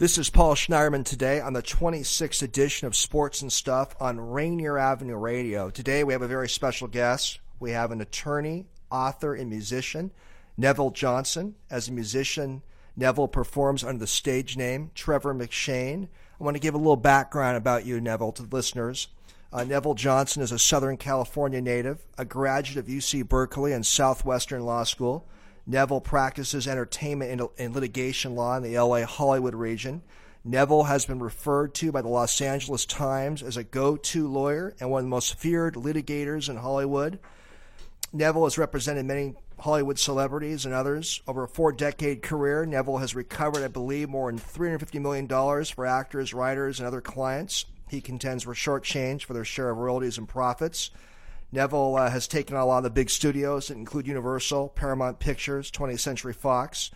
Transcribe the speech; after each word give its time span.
This 0.00 0.16
is 0.16 0.30
Paul 0.30 0.54
Schneiderman 0.54 1.04
today 1.04 1.42
on 1.42 1.52
the 1.52 1.62
26th 1.62 2.42
edition 2.42 2.86
of 2.86 2.96
Sports 2.96 3.42
and 3.42 3.52
Stuff 3.52 3.94
on 4.00 4.18
Rainier 4.18 4.78
Avenue 4.78 5.16
Radio. 5.16 5.68
Today 5.68 6.04
we 6.04 6.14
have 6.14 6.22
a 6.22 6.26
very 6.26 6.48
special 6.48 6.88
guest. 6.88 7.38
We 7.58 7.72
have 7.72 7.90
an 7.90 8.00
attorney, 8.00 8.64
author, 8.90 9.34
and 9.34 9.50
musician, 9.50 10.10
Neville 10.56 10.92
Johnson. 10.92 11.54
As 11.68 11.88
a 11.88 11.92
musician, 11.92 12.62
Neville 12.96 13.28
performs 13.28 13.84
under 13.84 13.98
the 13.98 14.06
stage 14.06 14.56
name 14.56 14.90
Trevor 14.94 15.34
McShane. 15.34 16.08
I 16.40 16.44
want 16.44 16.54
to 16.54 16.62
give 16.62 16.72
a 16.72 16.78
little 16.78 16.96
background 16.96 17.58
about 17.58 17.84
you, 17.84 18.00
Neville, 18.00 18.32
to 18.32 18.44
the 18.44 18.56
listeners. 18.56 19.08
Uh, 19.52 19.64
Neville 19.64 19.92
Johnson 19.92 20.42
is 20.42 20.50
a 20.50 20.58
Southern 20.58 20.96
California 20.96 21.60
native, 21.60 22.06
a 22.16 22.24
graduate 22.24 22.78
of 22.78 22.90
UC 22.90 23.28
Berkeley 23.28 23.74
and 23.74 23.84
Southwestern 23.84 24.64
Law 24.64 24.84
School. 24.84 25.26
Neville 25.70 26.00
practices 26.00 26.66
entertainment 26.66 27.52
and 27.56 27.74
litigation 27.74 28.34
law 28.34 28.56
in 28.56 28.64
the 28.64 28.76
LA 28.76 29.04
Hollywood 29.04 29.54
region. 29.54 30.02
Neville 30.42 30.84
has 30.84 31.06
been 31.06 31.20
referred 31.20 31.74
to 31.74 31.92
by 31.92 32.02
the 32.02 32.08
Los 32.08 32.40
Angeles 32.40 32.84
Times 32.84 33.40
as 33.40 33.56
a 33.56 33.62
go 33.62 33.96
to 33.96 34.26
lawyer 34.26 34.74
and 34.80 34.90
one 34.90 35.00
of 35.00 35.04
the 35.04 35.10
most 35.10 35.34
feared 35.34 35.74
litigators 35.74 36.48
in 36.48 36.56
Hollywood. 36.56 37.20
Neville 38.12 38.44
has 38.44 38.58
represented 38.58 39.06
many 39.06 39.36
Hollywood 39.60 40.00
celebrities 40.00 40.64
and 40.64 40.74
others. 40.74 41.22
Over 41.28 41.44
a 41.44 41.48
four 41.48 41.70
decade 41.70 42.20
career, 42.20 42.66
Neville 42.66 42.98
has 42.98 43.14
recovered, 43.14 43.62
I 43.62 43.68
believe, 43.68 44.08
more 44.08 44.32
than 44.32 44.40
$350 44.40 45.00
million 45.00 45.28
for 45.66 45.86
actors, 45.86 46.34
writers, 46.34 46.80
and 46.80 46.86
other 46.88 47.00
clients. 47.00 47.66
He 47.88 48.00
contends 48.00 48.44
were 48.44 48.54
shortchanged 48.54 49.22
for 49.22 49.34
their 49.34 49.44
share 49.44 49.70
of 49.70 49.78
royalties 49.78 50.18
and 50.18 50.28
profits. 50.28 50.90
Neville 51.52 51.96
uh, 51.96 52.10
has 52.10 52.28
taken 52.28 52.56
on 52.56 52.62
a 52.62 52.66
lot 52.66 52.78
of 52.78 52.84
the 52.84 52.90
big 52.90 53.10
studios 53.10 53.68
that 53.68 53.76
include 53.76 54.06
Universal, 54.06 54.70
Paramount 54.70 55.18
Pictures, 55.18 55.70
20th 55.70 56.00
Century 56.00 56.32
Fox. 56.32 56.90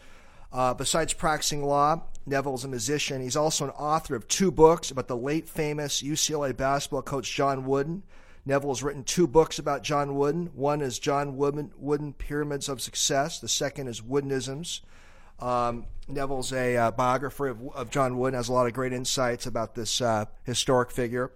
Uh, 0.52 0.72
besides 0.72 1.12
practicing 1.12 1.64
law, 1.64 2.02
Neville 2.26 2.54
is 2.54 2.64
a 2.64 2.68
musician. 2.68 3.20
He's 3.20 3.36
also 3.36 3.64
an 3.64 3.70
author 3.72 4.14
of 4.14 4.28
two 4.28 4.52
books 4.52 4.90
about 4.90 5.08
the 5.08 5.16
late 5.16 5.48
famous 5.48 6.00
UCLA 6.00 6.56
basketball 6.56 7.02
coach 7.02 7.34
John 7.34 7.64
Wooden. 7.64 8.04
Neville 8.46 8.70
has 8.70 8.82
written 8.82 9.02
two 9.02 9.26
books 9.26 9.58
about 9.58 9.82
John 9.82 10.14
Wooden. 10.14 10.46
One 10.54 10.80
is 10.80 10.98
John 10.98 11.36
Wooden, 11.36 11.72
Wooden 11.76 12.12
Pyramids 12.12 12.68
of 12.68 12.80
Success. 12.80 13.40
The 13.40 13.48
second 13.48 13.88
is 13.88 14.00
Woodenisms. 14.00 14.80
Um, 15.40 15.86
Neville's 16.06 16.52
a 16.52 16.76
uh, 16.76 16.90
biographer 16.92 17.48
of, 17.48 17.60
of, 17.74 17.90
John 17.90 18.18
Wooden, 18.18 18.36
has 18.36 18.48
a 18.48 18.52
lot 18.52 18.66
of 18.66 18.72
great 18.72 18.92
insights 18.92 19.46
about 19.46 19.74
this 19.74 20.00
uh, 20.00 20.26
historic 20.44 20.90
figure. 20.90 21.32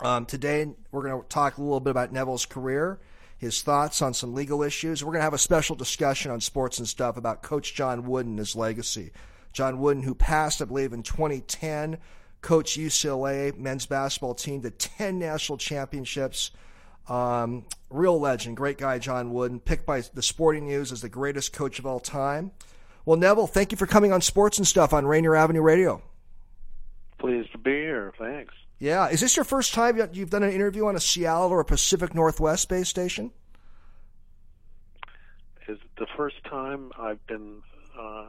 Um, 0.00 0.26
today, 0.26 0.66
we're 0.92 1.02
going 1.02 1.20
to 1.20 1.28
talk 1.28 1.58
a 1.58 1.62
little 1.62 1.80
bit 1.80 1.90
about 1.90 2.12
Neville's 2.12 2.46
career, 2.46 3.00
his 3.36 3.62
thoughts 3.62 4.00
on 4.00 4.14
some 4.14 4.34
legal 4.34 4.62
issues. 4.62 5.02
We're 5.02 5.12
going 5.12 5.20
to 5.20 5.24
have 5.24 5.34
a 5.34 5.38
special 5.38 5.74
discussion 5.74 6.30
on 6.30 6.40
sports 6.40 6.78
and 6.78 6.88
stuff 6.88 7.16
about 7.16 7.42
Coach 7.42 7.74
John 7.74 8.04
Wooden 8.06 8.32
and 8.32 8.38
his 8.38 8.54
legacy. 8.54 9.12
John 9.52 9.80
Wooden, 9.80 10.04
who 10.04 10.14
passed, 10.14 10.62
I 10.62 10.66
believe, 10.66 10.92
in 10.92 11.02
2010, 11.02 11.98
coached 12.42 12.78
UCLA 12.78 13.56
men's 13.56 13.86
basketball 13.86 14.34
team 14.34 14.62
to 14.62 14.70
10 14.70 15.18
national 15.18 15.58
championships. 15.58 16.52
Um, 17.08 17.64
real 17.90 18.20
legend, 18.20 18.56
great 18.56 18.78
guy, 18.78 18.98
John 18.98 19.32
Wooden, 19.32 19.60
picked 19.60 19.86
by 19.86 20.02
the 20.14 20.22
Sporting 20.22 20.66
News 20.66 20.92
as 20.92 21.00
the 21.00 21.08
greatest 21.08 21.52
coach 21.52 21.78
of 21.78 21.86
all 21.86 22.00
time. 22.00 22.52
Well, 23.04 23.16
Neville, 23.16 23.46
thank 23.46 23.72
you 23.72 23.78
for 23.78 23.86
coming 23.86 24.12
on 24.12 24.20
Sports 24.20 24.58
and 24.58 24.66
Stuff 24.66 24.92
on 24.92 25.06
Rainier 25.06 25.34
Avenue 25.34 25.62
Radio. 25.62 26.02
Pleased 27.18 27.50
to 27.52 27.58
be 27.58 27.70
here. 27.70 28.12
Thanks. 28.18 28.54
Yeah. 28.78 29.08
Is 29.08 29.20
this 29.20 29.36
your 29.36 29.44
first 29.44 29.74
time 29.74 29.98
you've 30.12 30.30
done 30.30 30.42
an 30.42 30.52
interview 30.52 30.86
on 30.86 30.96
a 30.96 31.00
Seattle 31.00 31.48
or 31.48 31.60
a 31.60 31.64
Pacific 31.64 32.14
Northwest 32.14 32.62
space 32.62 32.88
station? 32.88 33.32
Is 35.66 35.76
it 35.76 35.90
the 35.98 36.06
first 36.16 36.36
time 36.44 36.92
I've 36.98 37.24
been 37.26 37.62
uh, 37.98 38.26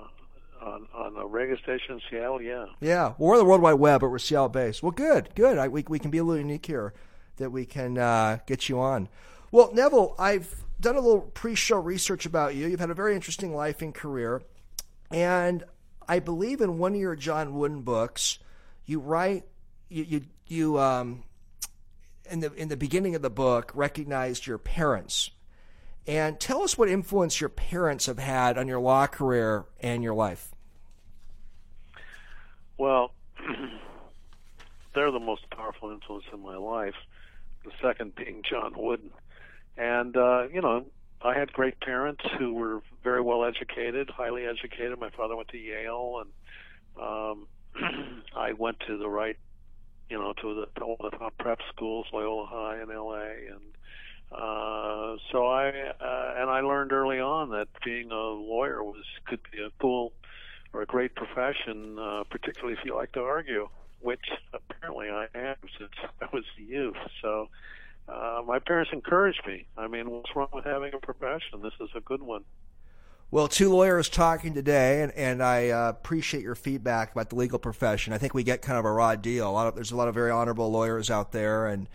on, 0.62 0.88
on 0.94 1.16
a 1.18 1.26
radio 1.26 1.56
station 1.58 1.96
in 1.96 2.02
Seattle? 2.10 2.42
Yeah. 2.42 2.66
Yeah. 2.82 3.14
Well, 3.18 3.30
we're 3.30 3.34
on 3.34 3.40
the 3.40 3.46
World 3.46 3.62
Wide 3.62 3.74
Web, 3.74 4.02
but 4.02 4.10
we're 4.10 4.20
Seattle 4.20 4.50
based. 4.50 4.84
Well, 4.84 4.92
good, 4.92 5.30
good. 5.36 5.58
I, 5.58 5.68
we, 5.68 5.86
we 5.88 6.00
can 6.00 6.12
be 6.12 6.18
a 6.18 6.24
little 6.24 6.42
unique 6.42 6.66
here 6.66 6.94
that 7.38 7.52
we 7.52 7.66
can 7.66 7.98
uh, 7.98 8.40
get 8.46 8.68
you 8.68 8.80
on. 8.80 9.08
Well, 9.52 9.72
Neville, 9.74 10.16
I've 10.20 10.64
done 10.82 10.96
a 10.96 11.00
little 11.00 11.22
pre 11.22 11.56
show 11.56 11.80
research 11.80 12.26
about 12.26 12.56
you. 12.56 12.68
You've 12.68 12.80
had 12.80 12.90
a 12.90 12.96
very 12.96 13.16
interesting 13.16 13.56
life 13.56 13.82
and 13.82 13.94
career. 13.94 14.42
And 15.12 15.64
I 16.08 16.20
believe 16.20 16.62
in 16.62 16.78
one 16.78 16.94
of 16.94 17.00
your 17.00 17.16
John 17.16 17.54
Wooden 17.54 17.82
books, 17.82 18.40
you 18.86 19.00
write 19.00 19.46
you 19.90 20.04
you, 20.04 20.22
you 20.52 20.80
um, 20.80 21.24
in 22.30 22.40
the 22.40 22.54
in 22.54 22.70
the 22.70 22.78
beginning 22.78 23.16
of 23.16 23.22
the 23.22 23.30
book 23.30 23.72
recognized 23.74 24.48
your 24.48 24.58
parents. 24.58 25.32
And 26.08 26.40
tell 26.40 26.64
us 26.64 26.78
what 26.78 26.90
influence 26.90 27.40
your 27.40 27.50
parents 27.50 28.08
have 28.08 28.18
had 28.18 28.58
on 28.58 28.68
your 28.68 28.80
law 28.80 29.06
career 29.06 29.66
and 29.80 30.02
your 30.02 30.16
life. 30.16 30.50
Well, 32.80 33.12
they're 34.96 35.12
the 35.12 35.20
most 35.20 35.48
powerful 35.52 35.92
influence 35.92 36.26
in 36.34 36.42
my 36.42 36.56
life. 36.56 36.96
The 37.64 37.72
second 37.82 38.16
being 38.16 38.42
John 38.50 38.74
Wooden, 38.76 39.12
and 39.78 40.16
uh, 40.16 40.48
you 40.52 40.62
know, 40.62 40.86
I 41.22 41.38
had 41.38 41.52
great 41.52 41.80
parents 41.80 42.24
who 42.38 42.54
were 42.54 42.82
very 43.04 43.22
well 43.22 43.44
educated, 43.44 44.10
highly 44.10 44.46
educated. 44.46 44.98
My 45.00 45.10
father 45.10 45.36
went 45.36 45.50
to 45.50 45.58
Yale, 45.58 46.24
and 46.24 47.04
um, 47.04 48.24
I 48.36 48.54
went 48.54 48.80
to 48.88 48.98
the 48.98 49.10
right 49.10 49.38
you 50.10 50.18
know, 50.18 50.34
to 50.42 50.56
the 50.56 50.80
to 50.80 50.86
all 50.86 50.98
the 51.00 51.12
top 51.12 51.38
prep 51.38 51.60
schools, 51.74 52.08
Loyola 52.12 52.46
High 52.48 52.82
in 52.82 52.92
L.A. 52.92 53.54
and 53.54 53.62
uh, 54.32 55.18
so 55.32 55.48
I 55.48 55.70
uh, 55.70 56.34
and 56.38 56.50
I 56.50 56.62
learned 56.62 56.92
early 56.92 57.20
on 57.20 57.50
that 57.50 57.68
being 57.84 58.12
a 58.12 58.16
lawyer 58.16 58.84
was 58.84 59.04
could 59.26 59.40
be 59.52 59.62
a 59.62 59.70
cool 59.82 60.14
or 60.72 60.82
a 60.82 60.86
great 60.86 61.16
profession, 61.16 61.98
uh, 62.00 62.24
particularly 62.30 62.74
if 62.74 62.86
you 62.86 62.96
like 62.96 63.12
to 63.14 63.22
argue, 63.22 63.70
which 64.02 64.20
apparently 64.54 65.10
I 65.10 65.26
am 65.34 65.56
since 65.80 65.92
I 66.22 66.28
was 66.32 66.44
a 66.60 66.62
youth. 66.62 66.98
So 67.22 67.50
uh, 68.08 68.42
my 68.46 68.60
parents 68.60 68.92
encouraged 68.94 69.42
me. 69.48 69.66
I 69.78 69.88
mean, 69.88 70.10
what's 70.12 70.36
wrong 70.36 70.50
with 70.54 70.66
having 70.66 70.94
a 70.94 71.00
profession? 71.00 71.62
This 71.64 71.74
is 71.82 71.90
a 71.96 72.02
good 72.02 72.22
one. 72.22 72.44
Well, 73.32 73.48
two 73.48 73.70
lawyers 73.70 74.10
talking 74.10 74.56
today, 74.56 75.04
and, 75.04 75.12
and 75.12 75.44
I 75.44 75.70
uh, 75.70 75.90
appreciate 75.90 76.42
your 76.42 76.56
feedback 76.56 77.12
about 77.12 77.30
the 77.30 77.36
legal 77.36 77.60
profession. 77.60 78.12
I 78.12 78.18
think 78.18 78.34
we 78.34 78.42
get 78.42 78.64
kind 78.64 78.80
of 78.80 78.86
a 78.86 78.92
raw 78.92 79.16
deal. 79.16 79.48
A 79.48 79.52
lot 79.52 79.68
of, 79.68 79.76
there's 79.76 79.92
a 79.92 79.96
lot 79.96 80.08
of 80.08 80.16
very 80.16 80.32
honorable 80.32 80.72
lawyers 80.72 81.12
out 81.12 81.32
there, 81.32 81.68
and 81.68 81.88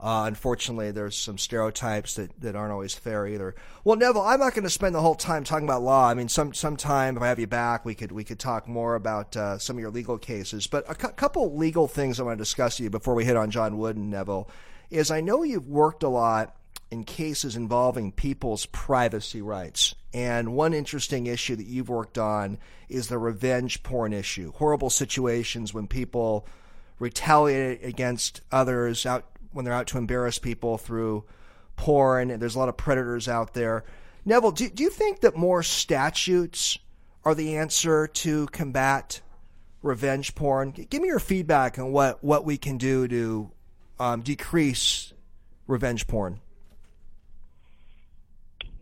uh, 0.00 0.24
unfortunately, 0.26 0.90
there's 0.90 1.16
some 1.16 1.38
stereotypes 1.38 2.16
that, 2.16 2.32
that 2.40 2.56
aren't 2.56 2.72
always 2.72 2.94
fair 2.94 3.28
either. 3.28 3.54
Well, 3.84 3.94
Neville, 3.94 4.22
I'm 4.22 4.40
not 4.40 4.54
going 4.54 4.64
to 4.64 4.70
spend 4.70 4.96
the 4.96 5.00
whole 5.00 5.14
time 5.14 5.44
talking 5.44 5.68
about 5.68 5.82
law. 5.82 6.08
I 6.08 6.14
mean, 6.14 6.28
some 6.28 6.52
sometime 6.52 7.16
if 7.16 7.22
I 7.22 7.28
have 7.28 7.38
you 7.38 7.46
back, 7.46 7.84
we 7.84 7.94
could 7.94 8.10
we 8.10 8.24
could 8.24 8.40
talk 8.40 8.66
more 8.66 8.96
about 8.96 9.36
uh, 9.36 9.58
some 9.58 9.76
of 9.76 9.80
your 9.80 9.92
legal 9.92 10.18
cases. 10.18 10.66
But 10.66 10.84
a 10.90 10.96
cu- 10.96 11.12
couple 11.12 11.56
legal 11.56 11.86
things 11.86 12.18
I 12.18 12.24
want 12.24 12.38
to 12.38 12.42
discuss 12.42 12.80
with 12.80 12.84
you 12.84 12.90
before 12.90 13.14
we 13.14 13.24
hit 13.24 13.36
on 13.36 13.52
John 13.52 13.78
Wooden 13.78 14.10
Neville, 14.10 14.50
is 14.90 15.12
I 15.12 15.20
know 15.20 15.44
you've 15.44 15.68
worked 15.68 16.02
a 16.02 16.08
lot 16.08 16.56
in 16.92 17.04
cases 17.04 17.56
involving 17.56 18.12
people's 18.12 18.66
privacy 18.66 19.40
rights. 19.40 19.94
And 20.12 20.52
one 20.52 20.74
interesting 20.74 21.26
issue 21.26 21.56
that 21.56 21.66
you've 21.66 21.88
worked 21.88 22.18
on 22.18 22.58
is 22.90 23.08
the 23.08 23.16
revenge 23.16 23.82
porn 23.82 24.12
issue. 24.12 24.52
Horrible 24.52 24.90
situations 24.90 25.72
when 25.72 25.86
people 25.86 26.46
retaliate 26.98 27.82
against 27.82 28.42
others 28.52 29.06
out 29.06 29.24
when 29.52 29.64
they're 29.64 29.72
out 29.72 29.86
to 29.86 29.96
embarrass 29.96 30.38
people 30.38 30.76
through 30.76 31.24
porn. 31.76 32.30
And 32.30 32.42
there's 32.42 32.56
a 32.56 32.58
lot 32.58 32.68
of 32.68 32.76
predators 32.76 33.26
out 33.26 33.54
there. 33.54 33.84
Neville, 34.26 34.52
do, 34.52 34.68
do 34.68 34.82
you 34.82 34.90
think 34.90 35.20
that 35.20 35.34
more 35.34 35.62
statutes 35.62 36.78
are 37.24 37.34
the 37.34 37.56
answer 37.56 38.06
to 38.06 38.48
combat 38.48 39.22
revenge 39.80 40.34
porn? 40.34 40.72
Give 40.72 41.00
me 41.00 41.08
your 41.08 41.18
feedback 41.18 41.78
on 41.78 41.90
what, 41.90 42.22
what 42.22 42.44
we 42.44 42.58
can 42.58 42.76
do 42.76 43.08
to 43.08 43.50
um, 43.98 44.20
decrease 44.20 45.14
revenge 45.66 46.06
porn. 46.06 46.40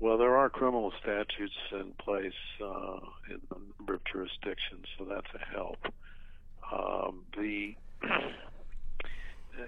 Well, 0.01 0.17
there 0.17 0.35
are 0.35 0.49
criminal 0.49 0.93
statutes 1.03 1.53
in 1.73 1.93
place 2.03 2.33
uh, 2.65 3.01
in 3.29 3.39
a 3.51 3.79
number 3.79 3.93
of 3.93 4.01
jurisdictions, 4.11 4.87
so 4.97 5.05
that's 5.05 5.27
a 5.35 5.55
help. 5.55 5.77
Um, 6.73 7.25
the 7.37 7.75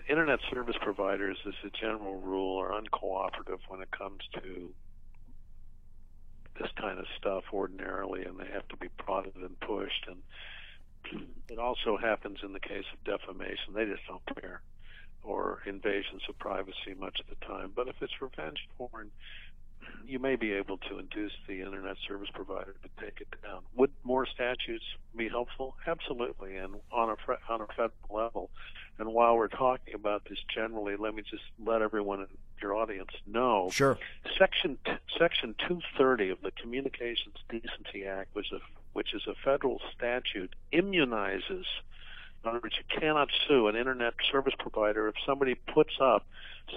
internet 0.09 0.39
service 0.51 0.77
providers, 0.81 1.37
as 1.47 1.53
a 1.67 1.71
general 1.79 2.19
rule, 2.19 2.59
are 2.59 2.71
uncooperative 2.73 3.59
when 3.69 3.83
it 3.83 3.91
comes 3.91 4.21
to 4.43 4.71
this 6.59 6.71
kind 6.81 6.99
of 6.99 7.05
stuff 7.19 7.45
ordinarily, 7.53 8.25
and 8.25 8.39
they 8.39 8.49
have 8.55 8.67
to 8.69 8.77
be 8.79 8.89
prodded 8.99 9.37
and 9.37 9.61
pushed. 9.61 10.09
And 10.09 11.27
it 11.51 11.59
also 11.59 11.99
happens 11.99 12.39
in 12.43 12.55
the 12.55 12.61
case 12.61 12.87
of 12.95 13.05
defamation; 13.05 13.75
they 13.75 13.85
just 13.85 14.07
don't 14.09 14.41
care, 14.41 14.63
or 15.23 15.61
invasions 15.67 16.23
of 16.27 16.39
privacy 16.39 16.95
much 16.99 17.21
of 17.21 17.27
the 17.27 17.45
time. 17.45 17.71
But 17.77 17.89
if 17.89 17.97
it's 18.01 18.23
revenge 18.23 18.67
porn, 18.79 19.11
you 20.07 20.19
may 20.19 20.37
be 20.37 20.53
able 20.53 20.79
to 20.79 20.99
induce 20.99 21.33
the 21.47 21.61
internet 21.61 21.97
service 22.07 22.29
provider 22.33 22.75
to 22.83 23.05
take 23.05 23.21
it 23.21 23.29
down. 23.43 23.63
Would 23.77 23.91
more 24.05 24.27
statutes 24.27 24.85
be 25.17 25.29
helpful? 25.29 25.77
Absolutely, 25.87 26.57
and 26.57 26.75
on 26.91 27.09
a 27.11 27.53
on 27.53 27.61
a 27.61 27.67
federal 27.69 27.93
level. 28.11 28.51
And 28.99 29.13
while 29.13 29.37
we're 29.37 29.49
talking 29.49 29.95
about 29.95 30.25
this 30.29 30.39
generally, 30.55 30.97
let 30.97 31.15
me 31.15 31.23
just 31.23 31.45
let 31.65 31.83
everyone 31.83 32.21
in 32.21 32.27
your 32.61 32.75
audience 32.75 33.11
know. 33.27 33.71
Sure. 33.73 33.99
Section 34.39 34.79
Section 35.19 35.55
230 35.67 36.31
of 36.31 36.41
the 36.43 36.51
Communications 36.53 37.37
Decency 37.49 38.05
Act 38.05 38.35
was 38.35 38.51
a 38.53 38.59
which 38.93 39.15
is 39.15 39.23
a 39.27 39.35
federal 39.45 39.81
statute, 39.97 40.55
immunizes. 40.73 41.65
In 42.45 42.51
other 42.51 42.61
words, 42.63 42.77
you 42.77 43.01
cannot 43.01 43.29
sue 43.47 43.69
an 43.69 43.77
internet 43.77 44.15
service 44.31 44.55
provider 44.59 45.09
if 45.09 45.15
somebody 45.25 45.55
puts 45.55 45.95
up 46.01 46.27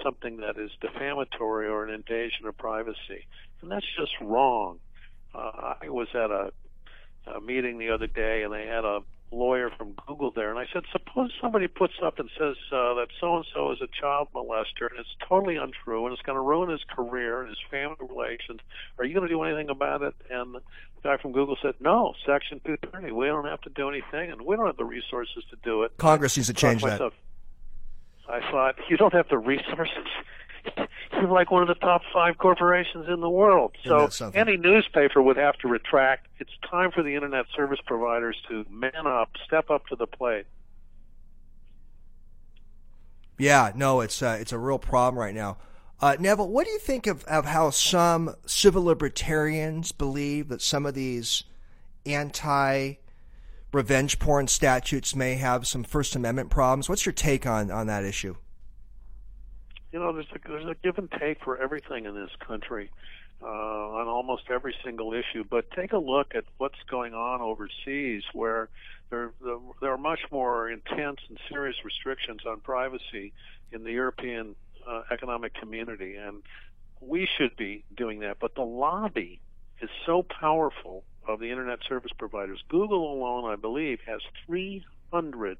something 0.02 0.38
that 0.38 0.58
is 0.58 0.70
defamatory 0.80 1.68
or 1.68 1.84
an 1.84 1.94
invasion 1.94 2.46
of 2.46 2.56
privacy. 2.56 3.26
And 3.62 3.70
that's 3.70 3.86
just 3.98 4.12
wrong. 4.20 4.78
Uh, 5.34 5.74
I 5.82 5.88
was 5.88 6.08
at 6.14 6.30
a, 6.30 6.52
a 7.34 7.40
meeting 7.40 7.78
the 7.78 7.90
other 7.90 8.06
day 8.06 8.42
and 8.42 8.52
they 8.52 8.66
had 8.66 8.84
a 8.84 9.00
lawyer 9.32 9.70
from 9.76 9.94
Google 10.06 10.30
there, 10.30 10.50
and 10.50 10.58
I 10.58 10.66
said, 10.72 10.84
suppose 10.92 11.32
somebody 11.40 11.68
puts 11.68 11.94
up 12.04 12.18
and 12.18 12.30
says 12.38 12.56
uh, 12.72 12.94
that 12.94 13.08
so 13.20 13.36
and 13.36 13.46
so 13.52 13.72
is 13.72 13.78
a 13.80 13.88
child 14.00 14.28
molester, 14.34 14.88
and 14.90 14.98
it's 14.98 15.14
totally 15.28 15.56
untrue, 15.56 16.06
and 16.06 16.12
it's 16.12 16.22
going 16.22 16.36
to 16.36 16.42
ruin 16.42 16.70
his 16.70 16.82
career 16.88 17.40
and 17.40 17.48
his 17.48 17.58
family 17.70 17.96
relations. 18.00 18.60
Are 18.98 19.04
you 19.04 19.14
going 19.14 19.28
to 19.28 19.32
do 19.32 19.42
anything 19.42 19.70
about 19.70 20.02
it? 20.02 20.14
And 20.30 20.54
the 20.54 20.60
guy 21.02 21.16
from 21.18 21.32
Google 21.32 21.56
said, 21.60 21.74
no, 21.80 22.14
Section 22.24 22.60
230. 22.64 23.12
We 23.12 23.26
don't 23.26 23.46
have 23.46 23.60
to 23.62 23.70
do 23.70 23.88
anything, 23.88 24.30
and 24.30 24.42
we 24.42 24.56
don't 24.56 24.66
have 24.66 24.76
the 24.76 24.84
resources 24.84 25.44
to 25.50 25.56
do 25.62 25.82
it. 25.82 25.96
Congress 25.98 26.36
needs 26.36 26.48
to 26.48 26.54
change 26.54 26.82
that. 26.82 27.12
I 28.28 28.40
thought, 28.50 28.76
you 28.88 28.96
don't 28.96 29.12
have 29.12 29.28
the 29.28 29.38
resources. 29.38 30.06
You're 31.12 31.28
like 31.28 31.50
one 31.50 31.62
of 31.62 31.68
the 31.68 31.74
top 31.74 32.02
five 32.12 32.38
corporations 32.38 33.06
in 33.08 33.20
the 33.20 33.30
world. 33.30 33.76
So 33.84 34.08
any 34.34 34.56
newspaper 34.56 35.22
would 35.22 35.36
have 35.36 35.56
to 35.58 35.68
retract. 35.68 36.26
It's 36.38 36.50
time 36.68 36.90
for 36.90 37.02
the 37.02 37.14
internet 37.14 37.46
service 37.54 37.78
providers 37.86 38.36
to 38.48 38.66
man 38.68 39.06
up, 39.06 39.30
step 39.46 39.70
up 39.70 39.86
to 39.86 39.96
the 39.96 40.06
plate. 40.06 40.46
Yeah, 43.38 43.72
no, 43.74 44.00
it's 44.00 44.22
uh, 44.22 44.38
it's 44.40 44.52
a 44.52 44.58
real 44.58 44.78
problem 44.78 45.18
right 45.18 45.34
now. 45.34 45.58
Uh, 46.00 46.16
Neville, 46.18 46.48
what 46.48 46.66
do 46.66 46.72
you 46.72 46.78
think 46.78 47.06
of, 47.06 47.24
of 47.24 47.46
how 47.46 47.70
some 47.70 48.34
civil 48.46 48.84
libertarians 48.84 49.92
believe 49.92 50.48
that 50.48 50.60
some 50.60 50.84
of 50.84 50.94
these 50.94 51.44
anti 52.04 52.94
revenge 53.76 54.18
porn 54.18 54.48
statutes 54.48 55.14
may 55.14 55.34
have 55.34 55.66
some 55.66 55.84
First 55.84 56.16
Amendment 56.16 56.50
problems? 56.50 56.88
What's 56.88 57.06
your 57.06 57.12
take 57.12 57.46
on, 57.46 57.70
on 57.70 57.86
that 57.86 58.04
issue? 58.04 58.36
you 59.96 60.02
know, 60.02 60.12
there's 60.12 60.26
a, 60.34 60.38
there's 60.46 60.66
a 60.66 60.74
give 60.82 60.98
and 60.98 61.10
take 61.10 61.42
for 61.42 61.56
everything 61.56 62.04
in 62.04 62.14
this 62.14 62.28
country 62.46 62.90
uh, 63.40 63.46
on 63.46 64.06
almost 64.06 64.42
every 64.50 64.74
single 64.84 65.14
issue. 65.14 65.42
But 65.48 65.70
take 65.70 65.94
a 65.94 65.98
look 65.98 66.34
at 66.34 66.44
what's 66.58 66.82
going 66.90 67.14
on 67.14 67.40
overseas, 67.40 68.22
where 68.34 68.68
there 69.08 69.30
there 69.80 69.92
are 69.92 69.98
much 69.98 70.20
more 70.30 70.68
intense 70.70 71.20
and 71.30 71.38
serious 71.48 71.76
restrictions 71.82 72.40
on 72.46 72.60
privacy 72.60 73.32
in 73.72 73.84
the 73.84 73.92
European 73.92 74.54
uh, 74.86 75.02
economic 75.10 75.54
community, 75.54 76.16
and 76.16 76.42
we 77.00 77.26
should 77.38 77.56
be 77.56 77.82
doing 77.96 78.20
that. 78.20 78.36
But 78.38 78.54
the 78.54 78.66
lobby 78.66 79.40
is 79.80 79.88
so 80.04 80.22
powerful 80.22 81.04
of 81.26 81.40
the 81.40 81.50
internet 81.50 81.80
service 81.88 82.12
providers. 82.16 82.62
Google 82.68 83.12
alone, 83.12 83.50
I 83.50 83.56
believe, 83.56 84.00
has 84.06 84.20
300 84.46 85.58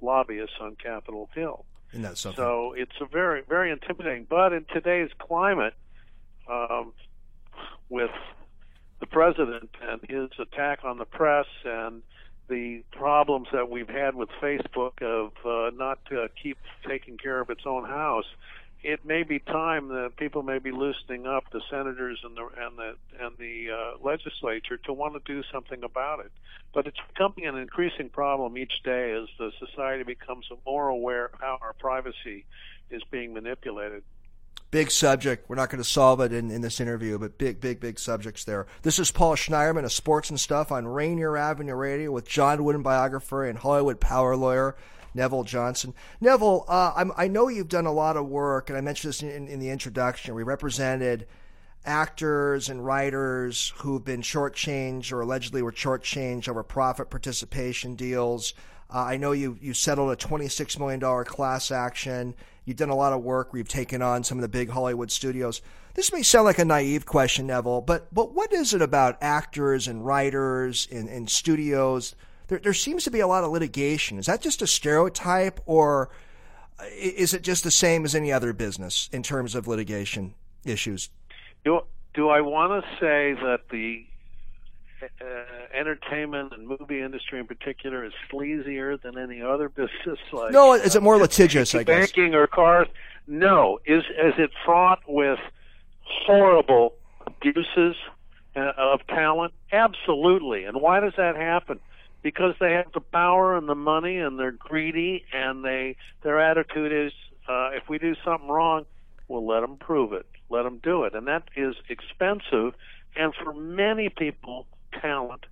lobbyists 0.00 0.56
on 0.60 0.76
Capitol 0.76 1.28
Hill. 1.34 1.64
Isn't 1.92 2.02
that 2.02 2.18
something? 2.18 2.36
So 2.36 2.72
it's 2.76 2.96
a 3.00 3.06
very, 3.06 3.42
very 3.48 3.70
intimidating. 3.70 4.26
But 4.28 4.52
in 4.52 4.64
today's 4.72 5.10
climate, 5.18 5.74
um, 6.48 6.92
with 7.88 8.10
the 9.00 9.06
president 9.06 9.70
and 9.82 10.00
his 10.08 10.30
attack 10.38 10.80
on 10.84 10.98
the 10.98 11.04
press 11.04 11.46
and 11.64 12.02
the 12.48 12.82
problems 12.92 13.48
that 13.52 13.68
we've 13.68 13.88
had 13.88 14.14
with 14.14 14.28
Facebook 14.40 15.02
of 15.02 15.32
uh, 15.44 15.74
not 15.76 15.98
uh, 16.12 16.28
keep 16.40 16.58
taking 16.88 17.18
care 17.18 17.40
of 17.40 17.50
its 17.50 17.62
own 17.66 17.84
house, 17.84 18.26
it 18.86 19.04
may 19.04 19.24
be 19.24 19.40
time 19.40 19.88
that 19.88 20.12
people 20.16 20.44
may 20.44 20.60
be 20.60 20.70
loosening 20.70 21.26
up 21.26 21.42
the 21.50 21.60
senators 21.68 22.20
and 22.22 22.36
the 22.36 22.42
and 22.56 22.78
the 22.78 22.94
and 23.18 23.36
the 23.36 23.72
uh, 23.72 23.98
legislature 24.00 24.76
to 24.76 24.92
want 24.92 25.14
to 25.14 25.20
do 25.32 25.42
something 25.52 25.82
about 25.82 26.20
it. 26.20 26.30
But 26.72 26.86
it's 26.86 27.00
becoming 27.08 27.46
an 27.46 27.58
increasing 27.58 28.10
problem 28.10 28.56
each 28.56 28.84
day 28.84 29.10
as 29.10 29.28
the 29.38 29.50
society 29.58 30.04
becomes 30.04 30.46
more 30.64 30.86
aware 30.86 31.24
of 31.24 31.32
how 31.40 31.58
our 31.60 31.72
privacy 31.72 32.46
is 32.88 33.02
being 33.10 33.34
manipulated. 33.34 34.04
Big 34.70 34.92
subject. 34.92 35.48
We're 35.48 35.56
not 35.56 35.70
going 35.70 35.82
to 35.82 35.88
solve 35.88 36.20
it 36.20 36.32
in, 36.32 36.52
in 36.52 36.60
this 36.60 36.78
interview, 36.80 37.18
but 37.18 37.38
big, 37.38 37.60
big, 37.60 37.80
big 37.80 37.98
subjects 37.98 38.44
there. 38.44 38.66
This 38.82 39.00
is 39.00 39.10
Paul 39.10 39.34
Schneiderman 39.34 39.84
of 39.84 39.92
Sports 39.92 40.30
and 40.30 40.38
Stuff 40.38 40.70
on 40.70 40.86
Rainier 40.86 41.36
Avenue 41.36 41.74
Radio 41.74 42.12
with 42.12 42.28
John 42.28 42.62
Wooden, 42.62 42.82
biographer 42.82 43.44
and 43.44 43.58
Hollywood 43.58 44.00
power 44.00 44.36
lawyer. 44.36 44.76
Neville 45.16 45.44
Johnson. 45.44 45.94
Neville, 46.20 46.64
uh, 46.68 47.04
i 47.16 47.26
know 47.26 47.48
you've 47.48 47.68
done 47.68 47.86
a 47.86 47.92
lot 47.92 48.16
of 48.16 48.28
work, 48.28 48.68
and 48.68 48.78
I 48.78 48.82
mentioned 48.82 49.08
this 49.08 49.22
in, 49.22 49.48
in 49.48 49.58
the 49.58 49.70
introduction. 49.70 50.34
We 50.34 50.42
represented 50.42 51.26
actors 51.84 52.68
and 52.68 52.84
writers 52.84 53.72
who've 53.78 54.04
been 54.04 54.20
shortchanged 54.20 55.12
or 55.12 55.20
allegedly 55.20 55.62
were 55.62 55.72
shortchanged 55.72 56.48
over 56.48 56.62
profit 56.62 57.10
participation 57.10 57.94
deals. 57.94 58.54
Uh, 58.92 58.98
I 58.98 59.16
know 59.16 59.32
you 59.32 59.58
you 59.60 59.72
settled 59.72 60.12
a 60.12 60.16
$26 60.16 60.78
million 60.78 61.24
class 61.24 61.70
action. 61.70 62.34
You've 62.64 62.76
done 62.76 62.90
a 62.90 62.96
lot 62.96 63.12
of 63.12 63.22
work 63.22 63.52
where 63.52 63.58
you've 63.58 63.68
taken 63.68 64.02
on 64.02 64.24
some 64.24 64.38
of 64.38 64.42
the 64.42 64.48
big 64.48 64.70
Hollywood 64.70 65.10
studios. 65.10 65.62
This 65.94 66.12
may 66.12 66.22
sound 66.22 66.44
like 66.44 66.58
a 66.58 66.64
naive 66.64 67.06
question, 67.06 67.46
Neville, 67.46 67.80
but 67.80 68.12
but 68.12 68.34
what 68.34 68.52
is 68.52 68.74
it 68.74 68.82
about 68.82 69.16
actors 69.22 69.88
and 69.88 70.04
writers 70.04 70.86
and, 70.90 71.08
and 71.08 71.30
studios 71.30 72.14
there, 72.48 72.58
there 72.58 72.74
seems 72.74 73.04
to 73.04 73.10
be 73.10 73.20
a 73.20 73.26
lot 73.26 73.44
of 73.44 73.50
litigation. 73.50 74.18
Is 74.18 74.26
that 74.26 74.40
just 74.40 74.62
a 74.62 74.66
stereotype, 74.66 75.60
or 75.66 76.10
is 76.96 77.34
it 77.34 77.42
just 77.42 77.64
the 77.64 77.70
same 77.70 78.04
as 78.04 78.14
any 78.14 78.32
other 78.32 78.52
business 78.52 79.08
in 79.12 79.22
terms 79.22 79.54
of 79.54 79.66
litigation 79.66 80.34
issues? 80.64 81.10
Do, 81.64 81.80
do 82.14 82.28
I 82.28 82.40
want 82.40 82.84
to 82.84 82.90
say 83.00 83.34
that 83.34 83.60
the 83.70 84.06
uh, 85.02 85.24
entertainment 85.74 86.52
and 86.52 86.66
movie 86.66 87.00
industry 87.00 87.38
in 87.38 87.46
particular 87.46 88.04
is 88.04 88.12
sleazier 88.30 89.00
than 89.00 89.18
any 89.18 89.42
other 89.42 89.68
business? 89.68 90.18
Like 90.32 90.52
no, 90.52 90.74
is 90.74 90.96
it 90.96 91.02
more 91.02 91.18
litigious? 91.18 91.74
I 91.74 91.82
guess 91.82 92.12
banking 92.12 92.34
or 92.34 92.46
cars. 92.46 92.88
No, 93.26 93.80
is 93.84 94.04
is 94.04 94.34
it 94.38 94.50
fraught 94.64 95.00
with 95.08 95.38
horrible 96.02 96.94
abuses 97.26 97.96
uh, 98.54 98.72
of 98.76 99.06
talent? 99.08 99.52
Absolutely. 99.72 100.64
And 100.64 100.80
why 100.80 101.00
does 101.00 101.14
that 101.16 101.36
happen? 101.36 101.80
Because 102.26 102.56
they 102.58 102.72
have 102.72 102.90
the 102.92 102.98
power 103.00 103.56
and 103.56 103.68
the 103.68 103.76
money 103.76 104.16
and 104.16 104.36
they're 104.36 104.50
greedy 104.50 105.24
and 105.32 105.64
they 105.64 105.94
their 106.24 106.40
attitude 106.40 106.90
is 106.90 107.12
uh, 107.48 107.70
if 107.72 107.88
we 107.88 108.00
do 108.00 108.16
something 108.24 108.48
wrong, 108.48 108.84
we'll 109.28 109.46
let 109.46 109.60
them 109.60 109.76
prove 109.76 110.12
it, 110.12 110.26
let 110.50 110.64
them 110.64 110.80
do 110.82 111.04
it, 111.04 111.14
and 111.14 111.28
that 111.28 111.44
is 111.54 111.76
expensive. 111.88 112.74
And 113.14 113.32
for 113.32 113.52
many 113.52 114.08
people, 114.08 114.66
talent, 115.00 115.46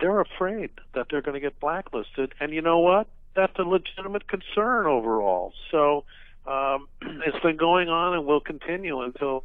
they're 0.00 0.20
afraid 0.20 0.70
that 0.94 1.08
they're 1.10 1.20
going 1.20 1.34
to 1.34 1.40
get 1.40 1.58
blacklisted. 1.58 2.32
And 2.38 2.52
you 2.52 2.62
know 2.62 2.78
what? 2.78 3.08
That's 3.34 3.58
a 3.58 3.62
legitimate 3.62 4.28
concern 4.28 4.86
overall. 4.86 5.52
So 5.72 6.04
um, 6.46 6.86
it's 7.26 7.40
been 7.42 7.56
going 7.56 7.88
on 7.88 8.14
and 8.14 8.24
will 8.24 8.38
continue 8.40 9.00
until 9.00 9.42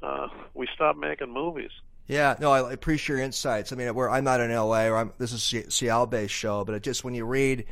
uh, 0.00 0.28
we 0.54 0.68
stop 0.76 0.96
making 0.96 1.32
movies. 1.32 1.72
Yeah, 2.08 2.36
no, 2.40 2.50
I 2.50 2.72
appreciate 2.72 3.16
your 3.16 3.24
insights. 3.24 3.70
I 3.70 3.76
mean, 3.76 3.94
where 3.94 4.08
I'm 4.08 4.24
not 4.24 4.40
in 4.40 4.50
LA, 4.50 4.86
or 4.86 4.96
I'm, 4.96 5.12
this 5.18 5.32
is 5.32 5.72
Seattle-based 5.72 6.32
show, 6.32 6.64
but 6.64 6.74
it 6.74 6.82
just 6.82 7.04
when 7.04 7.14
you 7.14 7.26
read 7.26 7.66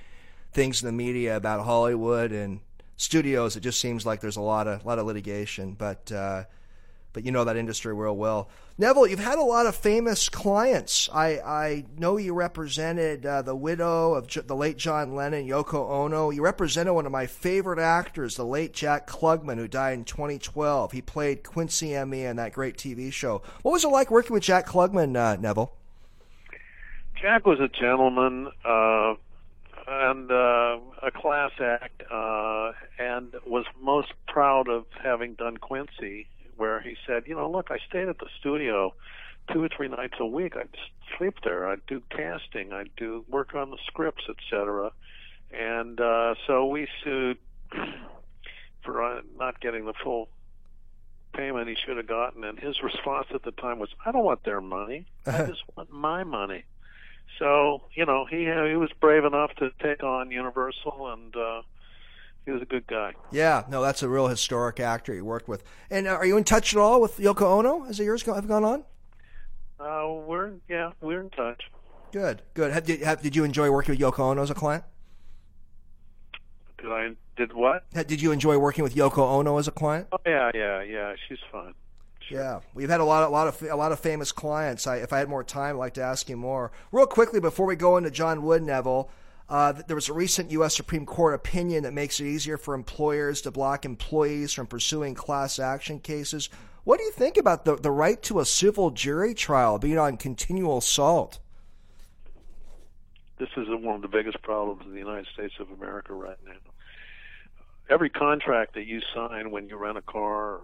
things 0.52 0.82
in 0.82 0.86
the 0.86 0.92
media 0.92 1.36
about 1.36 1.64
Hollywood 1.64 2.32
and 2.32 2.60
studios, 2.98 3.56
it 3.56 3.60
just 3.60 3.80
seems 3.80 4.04
like 4.04 4.20
there's 4.20 4.36
a 4.36 4.42
lot 4.42 4.68
of 4.68 4.84
lot 4.84 4.98
of 4.98 5.06
litigation. 5.06 5.72
But 5.72 6.12
uh, 6.12 6.44
but 7.16 7.24
you 7.24 7.32
know 7.32 7.44
that 7.44 7.56
industry 7.56 7.94
real 7.94 8.14
well. 8.14 8.50
Neville, 8.76 9.06
you've 9.06 9.20
had 9.20 9.38
a 9.38 9.42
lot 9.42 9.64
of 9.64 9.74
famous 9.74 10.28
clients. 10.28 11.08
I, 11.10 11.38
I 11.38 11.84
know 11.96 12.18
you 12.18 12.34
represented 12.34 13.24
uh, 13.24 13.40
the 13.40 13.56
widow 13.56 14.12
of 14.12 14.26
J- 14.26 14.42
the 14.42 14.54
late 14.54 14.76
John 14.76 15.14
Lennon, 15.14 15.48
Yoko 15.48 15.88
Ono. 15.88 16.28
You 16.28 16.42
represented 16.42 16.92
one 16.92 17.06
of 17.06 17.12
my 17.12 17.24
favorite 17.24 17.78
actors, 17.78 18.36
the 18.36 18.44
late 18.44 18.74
Jack 18.74 19.06
Klugman, 19.06 19.56
who 19.56 19.66
died 19.66 19.94
in 19.94 20.04
2012. 20.04 20.92
He 20.92 21.00
played 21.00 21.42
Quincy 21.42 21.94
M.E. 21.94 22.22
in 22.22 22.36
that 22.36 22.52
great 22.52 22.76
TV 22.76 23.10
show. 23.10 23.40
What 23.62 23.72
was 23.72 23.82
it 23.82 23.88
like 23.88 24.10
working 24.10 24.34
with 24.34 24.42
Jack 24.42 24.66
Klugman, 24.66 25.16
uh, 25.16 25.40
Neville? 25.40 25.72
Jack 27.18 27.46
was 27.46 27.60
a 27.60 27.68
gentleman 27.68 28.50
uh, 28.62 29.14
and 29.88 30.30
uh, 30.30 30.78
a 31.02 31.10
class 31.14 31.52
act, 31.60 32.02
uh, 32.12 32.72
and 32.98 33.34
was 33.46 33.64
most 33.80 34.12
proud 34.28 34.68
of 34.68 34.84
having 35.02 35.32
done 35.32 35.56
Quincy 35.56 36.28
where 36.56 36.80
he 36.80 36.96
said, 37.06 37.24
you 37.26 37.34
know, 37.34 37.50
look, 37.50 37.70
I 37.70 37.78
stayed 37.88 38.08
at 38.08 38.18
the 38.18 38.28
studio 38.38 38.94
two 39.52 39.62
or 39.62 39.68
three 39.68 39.88
nights 39.88 40.14
a 40.18 40.26
week. 40.26 40.56
I'd 40.56 40.68
sleep 41.16 41.34
there. 41.44 41.68
I'd 41.68 41.84
do 41.86 42.02
casting. 42.10 42.72
I'd 42.72 42.90
do 42.96 43.24
work 43.28 43.54
on 43.54 43.70
the 43.70 43.78
scripts, 43.86 44.24
etc. 44.28 44.90
And 45.52 46.00
uh, 46.00 46.34
so 46.46 46.66
we 46.66 46.88
sued 47.04 47.38
for 48.84 49.02
uh, 49.02 49.20
not 49.38 49.60
getting 49.60 49.86
the 49.86 49.94
full 50.02 50.28
payment 51.32 51.68
he 51.68 51.76
should 51.86 51.96
have 51.96 52.06
gotten. 52.06 52.44
And 52.44 52.58
his 52.58 52.82
response 52.82 53.28
at 53.34 53.42
the 53.42 53.52
time 53.52 53.78
was, 53.78 53.90
"I 54.04 54.12
don't 54.12 54.24
want 54.24 54.44
their 54.44 54.60
money. 54.60 55.06
I 55.26 55.44
just 55.44 55.62
want 55.76 55.92
my 55.92 56.24
money." 56.24 56.64
So 57.38 57.82
you 57.94 58.04
know, 58.06 58.26
he 58.28 58.38
he 58.44 58.76
was 58.76 58.90
brave 59.00 59.24
enough 59.24 59.54
to 59.56 59.70
take 59.80 60.02
on 60.02 60.30
Universal 60.30 61.12
and. 61.12 61.36
uh 61.36 61.62
he 62.46 62.52
was 62.52 62.62
a 62.62 62.66
good 62.66 62.86
guy. 62.86 63.12
Yeah, 63.30 63.64
no, 63.68 63.82
that's 63.82 64.02
a 64.02 64.08
real 64.08 64.28
historic 64.28 64.80
actor 64.80 65.12
he 65.12 65.20
worked 65.20 65.48
with. 65.48 65.64
And 65.90 66.06
uh, 66.06 66.12
are 66.12 66.24
you 66.24 66.36
in 66.36 66.44
touch 66.44 66.72
at 66.72 66.80
all 66.80 67.00
with 67.00 67.18
Yoko 67.18 67.42
Ono 67.42 67.84
as 67.86 67.98
the 67.98 68.04
years 68.04 68.22
have 68.22 68.48
gone 68.48 68.64
on? 68.64 68.84
Uh, 69.78 70.08
we're 70.26 70.52
yeah, 70.68 70.92
we're 71.02 71.20
in 71.20 71.30
touch. 71.30 71.64
Good, 72.12 72.42
good. 72.54 72.72
Have, 72.72 72.84
did, 72.84 73.02
have, 73.02 73.20
did 73.20 73.36
you 73.36 73.44
enjoy 73.44 73.70
working 73.70 73.92
with 73.92 74.00
Yoko 74.00 74.20
Ono 74.20 74.42
as 74.42 74.48
a 74.48 74.54
client? 74.54 74.84
Did 76.78 76.86
I 76.86 77.10
did 77.36 77.52
what? 77.52 77.84
Did 77.92 78.22
you 78.22 78.32
enjoy 78.32 78.56
working 78.58 78.84
with 78.84 78.94
Yoko 78.94 79.18
Ono 79.18 79.58
as 79.58 79.68
a 79.68 79.72
client? 79.72 80.06
Oh 80.12 80.18
yeah, 80.24 80.50
yeah, 80.54 80.82
yeah. 80.82 81.14
She's 81.28 81.38
fun. 81.50 81.74
Sure. 82.20 82.38
Yeah, 82.38 82.60
we've 82.74 82.88
had 82.88 83.00
a 83.00 83.04
lot, 83.04 83.22
a 83.24 83.28
lot 83.28 83.46
of, 83.48 83.62
a 83.62 83.76
lot 83.76 83.92
of 83.92 84.00
famous 84.00 84.32
clients. 84.32 84.86
I, 84.86 84.96
if 84.96 85.12
I 85.12 85.18
had 85.18 85.28
more 85.28 85.44
time, 85.44 85.76
I'd 85.76 85.78
like 85.78 85.94
to 85.94 86.02
ask 86.02 86.28
you 86.28 86.36
more. 86.36 86.72
Real 86.90 87.06
quickly 87.06 87.38
before 87.38 87.66
we 87.66 87.76
go 87.76 87.96
into 87.96 88.10
John 88.10 88.42
Wood, 88.42 88.62
Neville, 88.62 89.10
uh, 89.48 89.72
there 89.72 89.94
was 89.94 90.08
a 90.08 90.12
recent 90.12 90.50
U.S. 90.50 90.74
Supreme 90.74 91.06
Court 91.06 91.34
opinion 91.34 91.84
that 91.84 91.92
makes 91.92 92.18
it 92.18 92.26
easier 92.26 92.58
for 92.58 92.74
employers 92.74 93.40
to 93.42 93.50
block 93.50 93.84
employees 93.84 94.52
from 94.52 94.66
pursuing 94.66 95.14
class 95.14 95.58
action 95.58 96.00
cases. 96.00 96.48
What 96.84 96.98
do 96.98 97.04
you 97.04 97.12
think 97.12 97.36
about 97.36 97.64
the, 97.64 97.76
the 97.76 97.90
right 97.90 98.20
to 98.24 98.40
a 98.40 98.44
civil 98.44 98.90
jury 98.90 99.34
trial 99.34 99.78
being 99.78 99.98
on 99.98 100.16
continual 100.16 100.78
assault? 100.78 101.38
This 103.38 103.48
is 103.56 103.68
one 103.68 103.96
of 103.96 104.02
the 104.02 104.08
biggest 104.08 104.42
problems 104.42 104.82
in 104.84 104.92
the 104.92 104.98
United 104.98 105.26
States 105.32 105.54
of 105.60 105.70
America 105.70 106.14
right 106.14 106.38
now. 106.44 106.52
Every 107.88 108.10
contract 108.10 108.74
that 108.74 108.86
you 108.86 109.00
sign 109.14 109.50
when 109.52 109.68
you 109.68 109.76
rent 109.76 109.98
a 109.98 110.02
car 110.02 110.54
or 110.54 110.60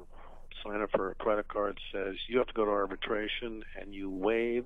sign 0.65 0.81
up 0.81 0.91
for 0.91 1.11
a 1.11 1.15
credit 1.15 1.49
card 1.49 1.79
says 1.93 2.17
you 2.29 2.39
have 2.39 2.47
to 2.49 2.53
go 2.53 2.65
to 2.65 2.71
arbitration 2.71 3.65
and 3.81 3.95
you 3.95 4.11
waive 4.11 4.65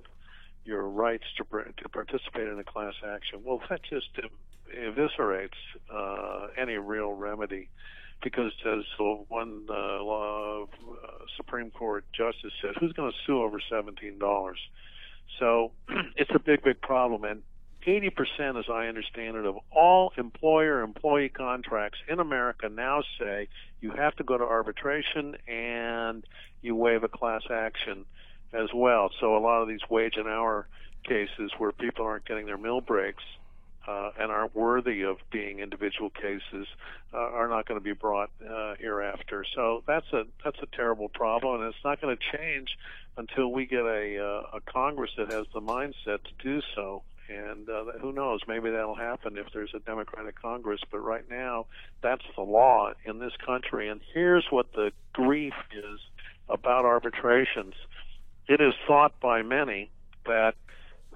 your 0.67 0.83
rights 0.83 1.23
to, 1.37 1.43
to 1.43 1.89
participate 1.89 2.47
in 2.47 2.59
a 2.59 2.63
class 2.63 2.93
action. 3.05 3.39
Well, 3.43 3.61
that 3.69 3.81
just 3.89 4.09
eviscerates 4.75 5.49
uh, 5.91 6.47
any 6.57 6.73
real 6.73 7.13
remedy 7.13 7.69
because 8.21 8.51
as 8.65 8.83
one 9.29 9.67
uh, 9.69 10.03
law, 10.03 10.63
uh, 10.63 11.07
Supreme 11.37 11.71
Court 11.71 12.03
justice 12.13 12.51
said, 12.61 12.71
who's 12.79 12.93
going 12.93 13.11
to 13.11 13.17
sue 13.25 13.41
over 13.41 13.61
$17? 13.71 14.53
So 15.39 15.71
it's 16.15 16.31
a 16.33 16.39
big, 16.39 16.63
big 16.63 16.81
problem. 16.81 17.23
And 17.23 17.43
80%, 17.85 18.59
as 18.59 18.65
I 18.69 18.87
understand 18.87 19.37
it, 19.37 19.45
of 19.45 19.57
all 19.71 20.11
employer 20.17 20.81
employee 20.81 21.29
contracts 21.29 21.99
in 22.09 22.19
America 22.19 22.67
now 22.69 23.01
say 23.19 23.47
you 23.79 23.91
have 23.91 24.15
to 24.17 24.23
go 24.23 24.37
to 24.37 24.43
arbitration 24.43 25.37
and 25.47 26.25
you 26.61 26.75
waive 26.75 27.03
a 27.03 27.07
class 27.07 27.43
action 27.49 28.05
as 28.53 28.69
well. 28.73 29.09
So 29.19 29.37
a 29.37 29.39
lot 29.39 29.61
of 29.61 29.67
these 29.67 29.81
wage 29.89 30.15
and 30.17 30.27
hour 30.27 30.67
cases 31.03 31.51
where 31.57 31.71
people 31.71 32.05
aren't 32.05 32.25
getting 32.25 32.45
their 32.45 32.57
meal 32.57 32.81
breaks 32.81 33.23
uh, 33.87 34.11
and 34.19 34.31
aren't 34.31 34.55
worthy 34.55 35.03
of 35.03 35.17
being 35.31 35.59
individual 35.59 36.09
cases 36.09 36.67
uh, 37.13 37.17
are 37.17 37.47
not 37.47 37.65
going 37.67 37.79
to 37.79 37.83
be 37.83 37.93
brought 37.93 38.29
uh, 38.47 38.75
hereafter. 38.79 39.45
So 39.55 39.83
that's 39.87 40.11
a 40.11 40.23
that's 40.43 40.57
a 40.61 40.75
terrible 40.75 41.09
problem, 41.09 41.61
and 41.61 41.73
it's 41.73 41.83
not 41.83 42.01
going 42.01 42.15
to 42.15 42.37
change 42.37 42.77
until 43.17 43.51
we 43.51 43.65
get 43.65 43.85
a, 43.85 44.19
uh, 44.19 44.57
a 44.57 44.61
Congress 44.61 45.11
that 45.17 45.31
has 45.31 45.45
the 45.53 45.61
mindset 45.61 46.19
to 46.23 46.31
do 46.43 46.61
so. 46.75 47.01
And 47.29 47.67
uh, 47.69 47.83
who 47.99 48.13
knows? 48.13 48.39
Maybe 48.47 48.69
that'll 48.69 48.95
happen 48.95 49.37
if 49.37 49.47
there's 49.53 49.73
a 49.73 49.79
Democratic 49.79 50.39
Congress. 50.41 50.79
But 50.89 50.99
right 50.99 51.29
now, 51.29 51.65
that's 52.01 52.23
the 52.37 52.43
law 52.43 52.93
in 53.05 53.19
this 53.19 53.33
country. 53.45 53.89
And 53.89 53.99
here's 54.13 54.45
what 54.49 54.71
the 54.73 54.91
grief 55.11 55.53
is 55.73 55.99
about 56.47 56.85
arbitrations. 56.85 57.73
It 58.47 58.61
is 58.61 58.73
thought 58.87 59.19
by 59.19 59.41
many 59.41 59.89
that 60.25 60.55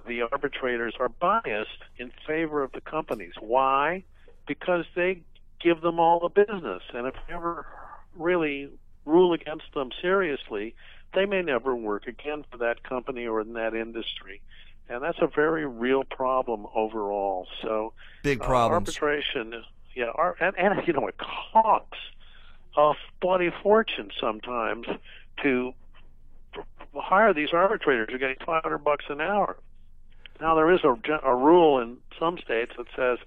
the 0.07 0.23
arbitrators 0.23 0.95
are 0.99 1.09
biased 1.09 1.83
in 1.97 2.11
favor 2.27 2.63
of 2.63 2.71
the 2.71 2.81
companies. 2.81 3.33
Why? 3.39 4.03
Because 4.47 4.85
they 4.95 5.21
give 5.59 5.81
them 5.81 5.99
all 5.99 6.19
the 6.19 6.29
business. 6.29 6.81
And 6.93 7.07
if 7.07 7.13
you 7.27 7.35
ever 7.35 7.65
really 8.15 8.69
rule 9.05 9.33
against 9.33 9.73
them 9.73 9.91
seriously, 10.01 10.75
they 11.13 11.25
may 11.25 11.41
never 11.41 11.75
work 11.75 12.07
again 12.07 12.43
for 12.51 12.57
that 12.57 12.83
company 12.83 13.27
or 13.27 13.41
in 13.41 13.53
that 13.53 13.75
industry 13.75 14.41
and 14.91 15.01
that's 15.01 15.19
a 15.21 15.27
very 15.27 15.65
real 15.65 16.03
problem 16.03 16.67
overall. 16.75 17.47
So 17.61 17.93
big 18.23 18.39
problem. 18.39 18.73
Uh, 18.73 18.75
arbitration, 18.75 19.63
yeah, 19.95 20.11
ar- 20.13 20.35
and, 20.39 20.55
and 20.57 20.85
you 20.85 20.93
know 20.93 21.07
it 21.07 21.15
costs 21.17 21.97
a 22.75 22.93
bloody 23.21 23.51
fortune 23.63 24.11
sometimes 24.19 24.87
to 25.43 25.73
hire 26.95 27.33
these 27.33 27.53
arbitrators. 27.53 28.07
You're 28.09 28.19
getting 28.19 28.37
500 28.45 28.79
bucks 28.79 29.05
an 29.09 29.21
hour. 29.21 29.57
Now 30.39 30.55
there 30.55 30.71
is 30.71 30.81
a, 30.83 30.95
a 31.23 31.35
rule 31.35 31.79
in 31.79 31.97
some 32.19 32.37
states 32.37 32.73
that 32.77 32.87
says, 32.95 33.19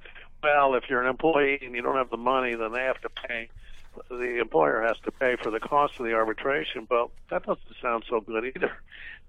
well, 0.42 0.74
if 0.74 0.84
you're 0.90 1.02
an 1.02 1.08
employee 1.08 1.60
and 1.62 1.74
you 1.74 1.82
don't 1.82 1.96
have 1.96 2.10
the 2.10 2.16
money, 2.16 2.54
then 2.54 2.72
they 2.72 2.82
have 2.82 3.00
to 3.02 3.08
pay 3.08 3.48
the 4.08 4.40
employer 4.40 4.82
has 4.82 4.98
to 5.04 5.12
pay 5.12 5.36
for 5.36 5.50
the 5.50 5.60
cost 5.60 5.98
of 5.98 6.06
the 6.06 6.14
arbitration. 6.14 6.86
But 6.88 7.10
that 7.30 7.44
doesn't 7.44 7.64
sound 7.80 8.04
so 8.08 8.20
good 8.20 8.44
either 8.56 8.72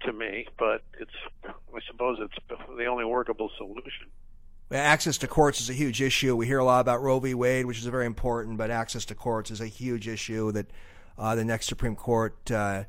to 0.00 0.12
me. 0.12 0.48
But 0.58 0.82
it's, 0.98 1.14
I 1.44 1.80
suppose, 1.86 2.18
it's 2.20 2.34
the 2.76 2.86
only 2.86 3.04
workable 3.04 3.50
solution. 3.56 4.08
Access 4.70 5.18
to 5.18 5.28
courts 5.28 5.60
is 5.60 5.70
a 5.70 5.74
huge 5.74 6.02
issue. 6.02 6.34
We 6.34 6.46
hear 6.46 6.58
a 6.58 6.64
lot 6.64 6.80
about 6.80 7.00
Roe 7.00 7.20
v. 7.20 7.34
Wade, 7.34 7.66
which 7.66 7.78
is 7.78 7.86
very 7.86 8.06
important, 8.06 8.58
but 8.58 8.70
access 8.70 9.04
to 9.06 9.14
courts 9.14 9.50
is 9.52 9.60
a 9.60 9.66
huge 9.66 10.08
issue 10.08 10.50
that 10.52 10.66
uh, 11.16 11.36
the 11.36 11.44
next 11.44 11.66
Supreme 11.66 11.94
Court 11.94 12.50
uh, 12.50 12.84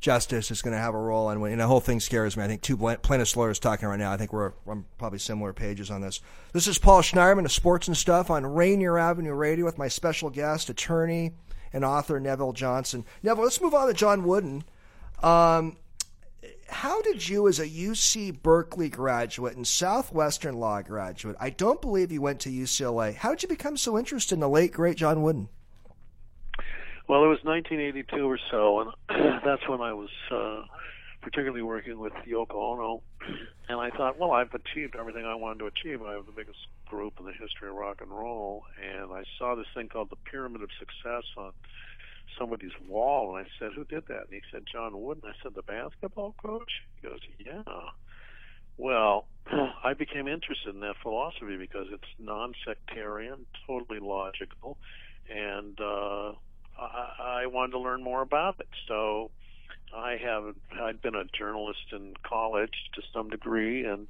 justice 0.00 0.50
is 0.50 0.62
going 0.62 0.72
to 0.72 0.80
have 0.80 0.94
a 0.94 0.98
role 0.98 1.30
in. 1.30 1.42
And 1.42 1.60
the 1.60 1.66
whole 1.66 1.80
thing 1.80 2.00
scares 2.00 2.36
me. 2.36 2.44
I 2.44 2.46
think 2.46 2.62
two 2.62 2.76
plaintiffs 2.76 3.36
lawyers 3.36 3.58
talking 3.58 3.88
right 3.88 3.98
now. 3.98 4.12
I 4.12 4.16
think 4.16 4.32
we're 4.32 4.52
on 4.66 4.84
probably 4.98 5.18
similar 5.18 5.52
pages 5.52 5.90
on 5.90 6.00
this. 6.00 6.20
This 6.52 6.66
is 6.66 6.78
Paul 6.78 7.02
Schneiderman 7.02 7.44
of 7.44 7.52
Sports 7.52 7.88
and 7.88 7.96
Stuff 7.96 8.30
on 8.30 8.46
Rainier 8.46 8.98
Avenue 8.98 9.34
Radio 9.34 9.64
with 9.64 9.78
my 9.78 9.88
special 9.88 10.30
guest, 10.30 10.70
attorney 10.70 11.32
and 11.72 11.84
author 11.84 12.20
Neville 12.20 12.52
Johnson. 12.52 13.04
Neville, 13.22 13.44
let's 13.44 13.60
move 13.60 13.74
on 13.74 13.88
to 13.88 13.94
John 13.94 14.24
Wooden. 14.24 14.64
Um, 15.22 15.76
how 16.68 17.00
did 17.02 17.28
you, 17.28 17.48
as 17.48 17.58
a 17.58 17.68
UC 17.68 18.42
Berkeley 18.42 18.88
graduate 18.88 19.56
and 19.56 19.66
Southwestern 19.66 20.56
Law 20.56 20.82
graduate, 20.82 21.36
I 21.38 21.50
don't 21.50 21.80
believe 21.80 22.12
you 22.12 22.20
went 22.20 22.40
to 22.40 22.50
UCLA. 22.50 23.14
How 23.14 23.30
did 23.30 23.42
you 23.42 23.48
become 23.48 23.76
so 23.76 23.98
interested 23.98 24.34
in 24.34 24.40
the 24.40 24.48
late 24.48 24.72
great 24.72 24.96
John 24.96 25.22
Wooden? 25.22 25.48
Well, 27.08 27.22
it 27.22 27.28
was 27.28 27.38
1982 27.44 28.28
or 28.28 28.38
so, 28.50 28.80
and 28.80 28.90
that's 29.44 29.68
when 29.68 29.80
I 29.80 29.92
was 29.92 30.10
uh, 30.32 30.62
particularly 31.22 31.62
working 31.62 32.00
with 32.00 32.12
Yoko 32.26 32.54
Ono. 32.54 33.02
And 33.68 33.78
I 33.80 33.90
thought, 33.90 34.18
well, 34.18 34.32
I've 34.32 34.52
achieved 34.54 34.96
everything 34.98 35.24
I 35.24 35.36
wanted 35.36 35.60
to 35.60 35.66
achieve. 35.66 36.02
I 36.02 36.14
have 36.14 36.26
the 36.26 36.32
biggest 36.32 36.58
group 36.88 37.14
in 37.20 37.26
the 37.26 37.32
history 37.32 37.68
of 37.68 37.76
rock 37.76 37.98
and 38.00 38.10
roll, 38.10 38.64
and 38.82 39.12
I 39.12 39.22
saw 39.38 39.54
this 39.54 39.66
thing 39.74 39.88
called 39.88 40.10
the 40.10 40.30
Pyramid 40.30 40.62
of 40.62 40.70
Success 40.80 41.24
on 41.36 41.52
somebody's 42.38 42.74
wall, 42.88 43.36
and 43.36 43.46
I 43.46 43.48
said, 43.58 43.70
"Who 43.76 43.84
did 43.84 44.06
that?" 44.08 44.26
And 44.26 44.32
he 44.34 44.40
said, 44.50 44.64
"John 44.70 45.00
Wooden." 45.00 45.22
I 45.24 45.34
said, 45.42 45.54
"The 45.54 45.62
basketball 45.62 46.34
coach?" 46.42 46.70
He 47.00 47.08
goes, 47.08 47.20
"Yeah." 47.38 47.62
Well, 48.78 49.26
I 49.84 49.94
became 49.94 50.26
interested 50.26 50.74
in 50.74 50.80
that 50.80 50.96
philosophy 51.02 51.56
because 51.56 51.86
it's 51.92 52.08
non-sectarian, 52.18 53.46
totally 53.66 54.00
logical, 54.00 54.76
and 55.30 55.80
uh, 55.80 56.32
I, 56.78 57.42
I 57.42 57.46
wanted 57.46 57.72
to 57.72 57.78
learn 57.78 58.02
more 58.02 58.22
about 58.22 58.56
it. 58.60 58.68
So 58.88 59.30
I 59.94 60.16
have 60.22 60.54
I'd 60.80 61.00
been 61.00 61.14
a 61.14 61.24
journalist 61.24 61.92
in 61.92 62.14
college 62.22 62.74
to 62.94 63.02
some 63.12 63.30
degree, 63.30 63.84
and 63.84 64.06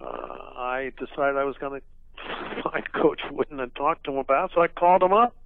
uh, 0.00 0.04
I 0.04 0.92
decided 0.98 1.36
I 1.36 1.44
was 1.44 1.56
going 1.58 1.80
to 2.16 2.62
find 2.62 2.92
Coach 2.92 3.20
Wooden 3.30 3.60
and 3.60 3.74
talk 3.74 4.02
to 4.04 4.12
him 4.12 4.18
about. 4.18 4.50
It. 4.50 4.54
So 4.54 4.62
I 4.62 4.68
called 4.68 5.02
him 5.02 5.12
up, 5.12 5.36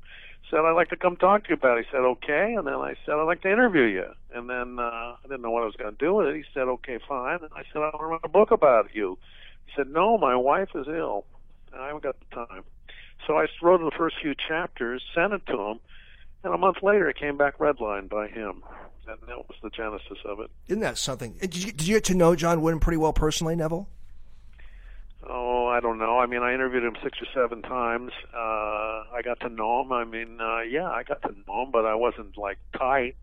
said 0.50 0.60
I'd 0.60 0.72
like 0.72 0.90
to 0.90 0.96
come 0.96 1.16
talk 1.16 1.44
to 1.44 1.50
you 1.50 1.54
about. 1.56 1.78
it. 1.78 1.86
He 1.86 1.90
said 1.90 2.02
okay, 2.02 2.54
and 2.56 2.66
then 2.66 2.74
I 2.74 2.94
said 3.04 3.14
I'd 3.14 3.24
like 3.24 3.42
to 3.42 3.52
interview 3.52 3.82
you. 3.82 4.06
And 4.34 4.48
then 4.48 4.78
uh, 4.78 5.16
I 5.16 5.22
didn't 5.24 5.42
know 5.42 5.50
what 5.50 5.62
I 5.62 5.66
was 5.66 5.76
going 5.76 5.94
to 5.94 5.98
do 5.98 6.14
with 6.14 6.28
it. 6.28 6.36
He 6.36 6.44
said 6.54 6.68
okay, 6.68 6.98
fine. 7.08 7.40
And 7.42 7.50
I 7.54 7.62
said 7.72 7.78
I 7.78 7.90
want 7.90 8.00
to 8.00 8.06
write 8.06 8.20
a 8.24 8.28
book 8.28 8.50
about 8.50 8.94
you. 8.94 9.18
He 9.66 9.72
said 9.76 9.88
no, 9.88 10.18
my 10.18 10.36
wife 10.36 10.70
is 10.74 10.86
ill, 10.88 11.24
and 11.72 11.82
I 11.82 11.86
haven't 11.86 12.04
got 12.04 12.16
the 12.20 12.34
time. 12.34 12.62
So 13.26 13.36
I 13.36 13.46
wrote 13.62 13.80
the 13.80 13.96
first 13.96 14.16
few 14.22 14.34
chapters, 14.34 15.02
sent 15.14 15.32
it 15.32 15.42
to 15.46 15.58
him 15.60 15.80
and 16.44 16.54
a 16.54 16.59
month 16.59 16.78
later, 16.82 17.09
it 17.09 17.16
came 17.16 17.37
back 17.37 17.59
redlined 17.59 18.09
by 18.09 18.28
him. 18.28 18.62
And 19.06 19.18
that 19.26 19.38
was 19.38 19.56
the 19.62 19.70
genesis 19.70 20.18
of 20.25 20.40
it. 20.40 20.50
Isn't 20.68 20.80
that 20.80 20.97
something? 20.97 21.32
Did 21.40 21.56
you, 21.56 21.73
did 21.73 21.87
you 21.87 21.97
get 21.97 22.04
to 22.04 22.14
know 22.14 22.37
John 22.37 22.62
Wooden 22.62 22.80
pretty 22.80 22.97
well 22.97 23.12
personally, 23.12 23.56
Neville? 23.56 23.88
Oh, 25.28 25.66
I 25.66 25.80
don't 25.80 25.99
know. 25.99 26.18
I 26.18 26.26
mean, 26.26 26.42
I 26.42 26.54
interviewed 26.54 26.85
him 26.85 26.97
six 27.02 27.18
or 27.20 27.26
seven 27.35 27.61
times. 27.62 28.12
Uh, 28.32 28.38
I 29.12 29.20
got 29.25 29.40
to 29.40 29.49
know 29.49 29.82
him. 29.82 29.92
I 29.92 30.04
mean, 30.04 30.40
uh, 30.40 30.61
yeah, 30.61 30.88
I 30.88 31.02
got 31.02 31.23
to 31.23 31.35
know 31.47 31.64
him, 31.64 31.70
but 31.73 31.85
I 31.85 31.94
wasn't 31.94 32.38
like 32.38 32.59
tight 32.78 33.16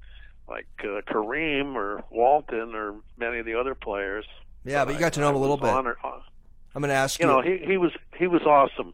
like 0.48 0.68
uh, 0.80 1.02
Kareem 1.02 1.76
or 1.76 2.04
Walton 2.10 2.74
or 2.76 2.96
many 3.18 3.40
of 3.40 3.46
the 3.46 3.60
other 3.60 3.76
players. 3.76 4.26
Yeah, 4.64 4.82
but, 4.82 4.86
but 4.86 4.94
you 4.94 5.00
got 5.00 5.08
I, 5.08 5.10
to 5.12 5.20
know 5.22 5.30
him 5.30 5.36
a 5.36 5.40
little 5.40 5.58
bit. 5.58 5.70
Honored. 5.70 5.98
I'm 6.04 6.82
going 6.82 6.90
to 6.90 6.96
ask 6.96 7.20
you. 7.20 7.28
You 7.28 7.32
know, 7.32 7.42
he 7.42 7.66
he 7.66 7.78
was 7.78 7.92
he 8.18 8.28
was 8.28 8.44
awesome, 8.44 8.94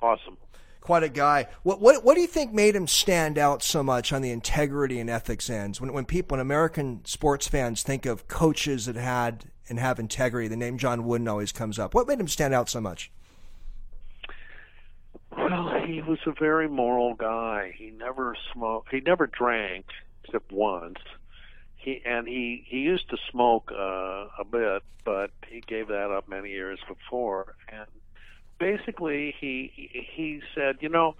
awesome 0.00 0.36
quite 0.84 1.02
a 1.02 1.08
guy. 1.08 1.48
What 1.64 1.80
what 1.80 2.04
what 2.04 2.14
do 2.14 2.20
you 2.20 2.28
think 2.28 2.52
made 2.52 2.76
him 2.76 2.86
stand 2.86 3.38
out 3.38 3.62
so 3.64 3.82
much 3.82 4.12
on 4.12 4.22
the 4.22 4.30
integrity 4.30 5.00
and 5.00 5.10
ethics 5.10 5.50
ends? 5.50 5.80
When 5.80 5.92
when 5.92 6.04
people, 6.04 6.36
when 6.36 6.40
American 6.40 7.04
sports 7.06 7.48
fans 7.48 7.82
think 7.82 8.06
of 8.06 8.28
coaches 8.28 8.86
that 8.86 8.94
had 8.94 9.46
and 9.68 9.80
have 9.80 9.98
integrity, 9.98 10.46
the 10.46 10.56
name 10.56 10.78
John 10.78 11.04
Wooden 11.04 11.26
always 11.26 11.50
comes 11.50 11.78
up. 11.78 11.94
What 11.94 12.06
made 12.06 12.20
him 12.20 12.28
stand 12.28 12.54
out 12.54 12.68
so 12.68 12.80
much? 12.80 13.10
Well, 15.36 15.82
he 15.86 16.02
was 16.02 16.18
a 16.26 16.32
very 16.38 16.68
moral 16.68 17.14
guy. 17.14 17.74
He 17.76 17.90
never 17.90 18.36
smoked. 18.52 18.90
He 18.90 19.00
never 19.00 19.26
drank 19.26 19.86
except 20.22 20.52
once. 20.52 20.98
he 21.84 22.00
and 22.04 22.26
he 22.26 22.64
he 22.66 22.78
used 22.78 23.08
to 23.10 23.16
smoke 23.30 23.70
uh, 23.72 24.28
a 24.38 24.44
bit, 24.50 24.82
but 25.04 25.30
he 25.48 25.60
gave 25.60 25.88
that 25.88 26.10
up 26.10 26.28
many 26.28 26.50
years 26.50 26.78
before. 26.88 27.56
And 27.68 27.86
basically, 28.64 29.34
he 29.38 29.90
he 30.16 30.40
said, 30.54 30.76
you 30.80 30.88
know, 30.88 31.16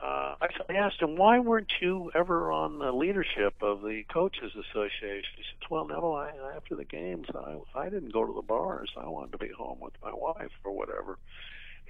uh, 0.00 0.36
I 0.40 0.74
asked 0.74 1.02
him 1.02 1.16
why 1.16 1.40
weren't 1.40 1.72
you 1.80 2.12
ever 2.14 2.52
on 2.52 2.78
the 2.78 2.92
leadership 2.92 3.54
of 3.62 3.82
the 3.82 4.04
coaches 4.12 4.52
association? 4.52 5.32
He 5.36 5.42
said, 5.42 5.70
well, 5.70 5.86
Neville, 5.86 6.14
I, 6.14 6.30
after 6.56 6.76
the 6.76 6.84
games, 6.84 7.26
I 7.34 7.56
I 7.74 7.88
didn't 7.88 8.12
go 8.12 8.24
to 8.24 8.32
the 8.32 8.42
bars. 8.42 8.90
I 8.96 9.08
wanted 9.08 9.32
to 9.32 9.38
be 9.38 9.48
home 9.48 9.78
with 9.80 9.94
my 10.02 10.12
wife 10.14 10.52
or 10.62 10.72
whatever. 10.72 11.18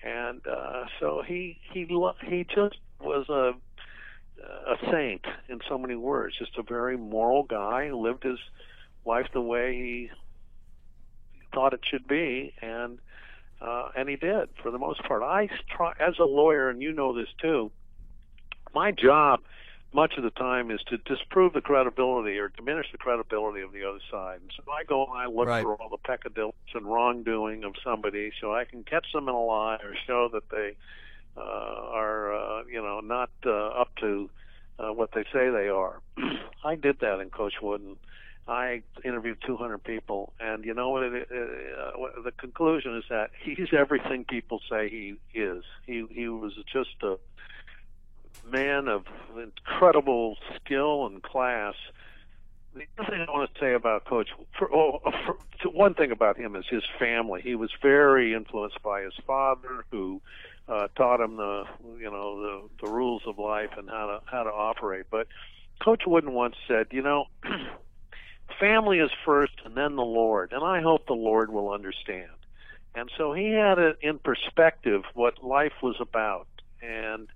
And 0.02 0.40
uh, 0.46 0.84
so 1.00 1.23
he 1.26 1.58
he 1.73 1.87
he 2.26 2.44
just 2.44 2.78
was 3.00 3.28
a 3.28 3.52
a 4.42 4.76
saint 4.90 5.26
in 5.49 5.61
so 5.68 5.76
many 5.76 5.96
words. 5.96 6.38
Just 6.38 6.56
a 6.56 6.62
very 6.62 6.96
moral 6.96 7.42
guy 7.42 7.88
who 7.88 7.96
lived 7.96 8.23
his 8.23 8.38
life 9.04 9.26
the 9.34 9.40
way 9.42 9.75
he 9.75 10.11
thought 11.52 11.75
it 11.75 11.80
should 11.84 12.08
be, 12.08 12.54
and 12.62 12.99
uh, 13.64 13.88
and 13.97 14.09
he 14.09 14.16
did 14.16 14.49
for 14.62 14.71
the 14.71 14.78
most 14.78 15.02
part. 15.04 15.23
I 15.23 15.49
try 15.75 15.92
as 15.99 16.18
a 16.18 16.25
lawyer, 16.25 16.68
and 16.68 16.83
you 16.83 16.92
know 16.92 17.16
this 17.16 17.28
too. 17.40 17.71
My 18.75 18.90
job, 18.90 19.40
much 19.92 20.14
of 20.18 20.25
the 20.25 20.30
time, 20.30 20.71
is 20.71 20.80
to 20.88 20.99
disprove 20.99 21.52
the 21.54 21.61
credibility 21.61 22.38
or 22.38 22.49
diminish 22.49 22.87
the 22.92 22.99
credibility 22.99 23.62
of 23.62 23.73
the 23.73 23.88
other 23.88 24.00
side. 24.11 24.40
And 24.42 24.50
so 24.56 24.71
I 24.71 24.85
go 24.85 25.06
and 25.06 25.16
I 25.16 25.26
look 25.26 25.49
right. 25.49 25.62
for 25.62 25.76
all 25.76 25.88
the 25.88 25.99
peccadillos 25.99 26.52
and 26.75 26.85
wrongdoing 26.85 27.64
of 27.64 27.75
somebody, 27.83 28.33
so 28.40 28.54
I 28.54 28.64
can 28.64 28.83
catch 28.85 29.06
them 29.12 29.28
in 29.28 29.35
a 29.35 29.44
lie 29.44 29.76
or 29.76 29.94
show 30.06 30.28
that 30.33 30.50
they 30.50 30.76
uh, 31.37 31.40
are 31.40 32.35
uh, 32.35 32.64
you 32.71 32.83
know 32.83 33.00
not 33.00 33.30
uh, 33.47 33.68
up 33.68 33.94
to 34.00 34.28
uh, 34.78 34.92
what 34.92 35.11
they 35.12 35.23
say 35.33 35.49
they 35.49 35.68
are. 35.68 36.00
I 36.64 36.75
did 36.75 37.00
that 37.00 37.21
in 37.21 37.30
Coach 37.30 37.54
Wooden. 37.62 37.97
I 38.46 38.82
interviewed 39.04 39.38
200 39.46 39.82
people, 39.82 40.34
and 40.38 40.64
you 40.64 40.74
know 40.74 40.90
what? 40.90 41.02
It, 41.04 41.28
uh, 41.30 42.22
the 42.22 42.32
conclusion 42.32 42.96
is 42.96 43.04
that 43.08 43.30
he's 43.42 43.68
everything 43.72 44.24
people 44.24 44.60
say 44.70 44.90
he 44.90 45.16
is. 45.38 45.64
He 45.86 46.06
he 46.10 46.28
was 46.28 46.52
just 46.70 47.02
a 47.02 47.16
man 48.50 48.88
of 48.88 49.04
incredible 49.36 50.36
skill 50.56 51.06
and 51.06 51.22
class. 51.22 51.74
The 52.74 52.86
other 52.98 53.10
thing 53.10 53.26
I 53.26 53.30
want 53.30 53.54
to 53.54 53.60
say 53.60 53.72
about 53.72 54.04
Coach, 54.04 54.30
for, 54.58 54.68
oh, 54.74 55.00
for, 55.24 55.70
one 55.70 55.94
thing 55.94 56.10
about 56.10 56.36
him 56.36 56.56
is 56.56 56.64
his 56.68 56.82
family. 56.98 57.40
He 57.40 57.54
was 57.54 57.70
very 57.80 58.34
influenced 58.34 58.82
by 58.82 59.02
his 59.02 59.14
father, 59.26 59.84
who 59.90 60.20
uh, 60.68 60.88
taught 60.96 61.20
him 61.20 61.36
the 61.36 61.64
you 61.98 62.10
know 62.10 62.42
the 62.42 62.86
the 62.86 62.92
rules 62.92 63.22
of 63.26 63.38
life 63.38 63.70
and 63.78 63.88
how 63.88 64.06
to 64.06 64.20
how 64.30 64.42
to 64.42 64.50
operate. 64.50 65.06
But 65.10 65.28
Coach 65.82 66.02
Wooden 66.06 66.32
once 66.32 66.56
said, 66.68 66.88
you 66.90 67.02
know, 67.02 67.26
family 68.58 68.98
is 68.98 69.10
first 69.24 69.54
and 69.64 69.74
then 69.74 69.96
the 69.96 70.02
Lord, 70.02 70.52
and 70.52 70.64
I 70.64 70.80
hope 70.80 71.06
the 71.06 71.14
Lord 71.14 71.50
will 71.50 71.70
understand. 71.70 72.30
And 72.94 73.10
so 73.16 73.32
he 73.32 73.50
had 73.50 73.78
it 73.78 73.98
in 74.02 74.18
perspective 74.18 75.02
what 75.14 75.42
life 75.42 75.72
was 75.82 75.96
about, 76.00 76.46
and 76.80 77.28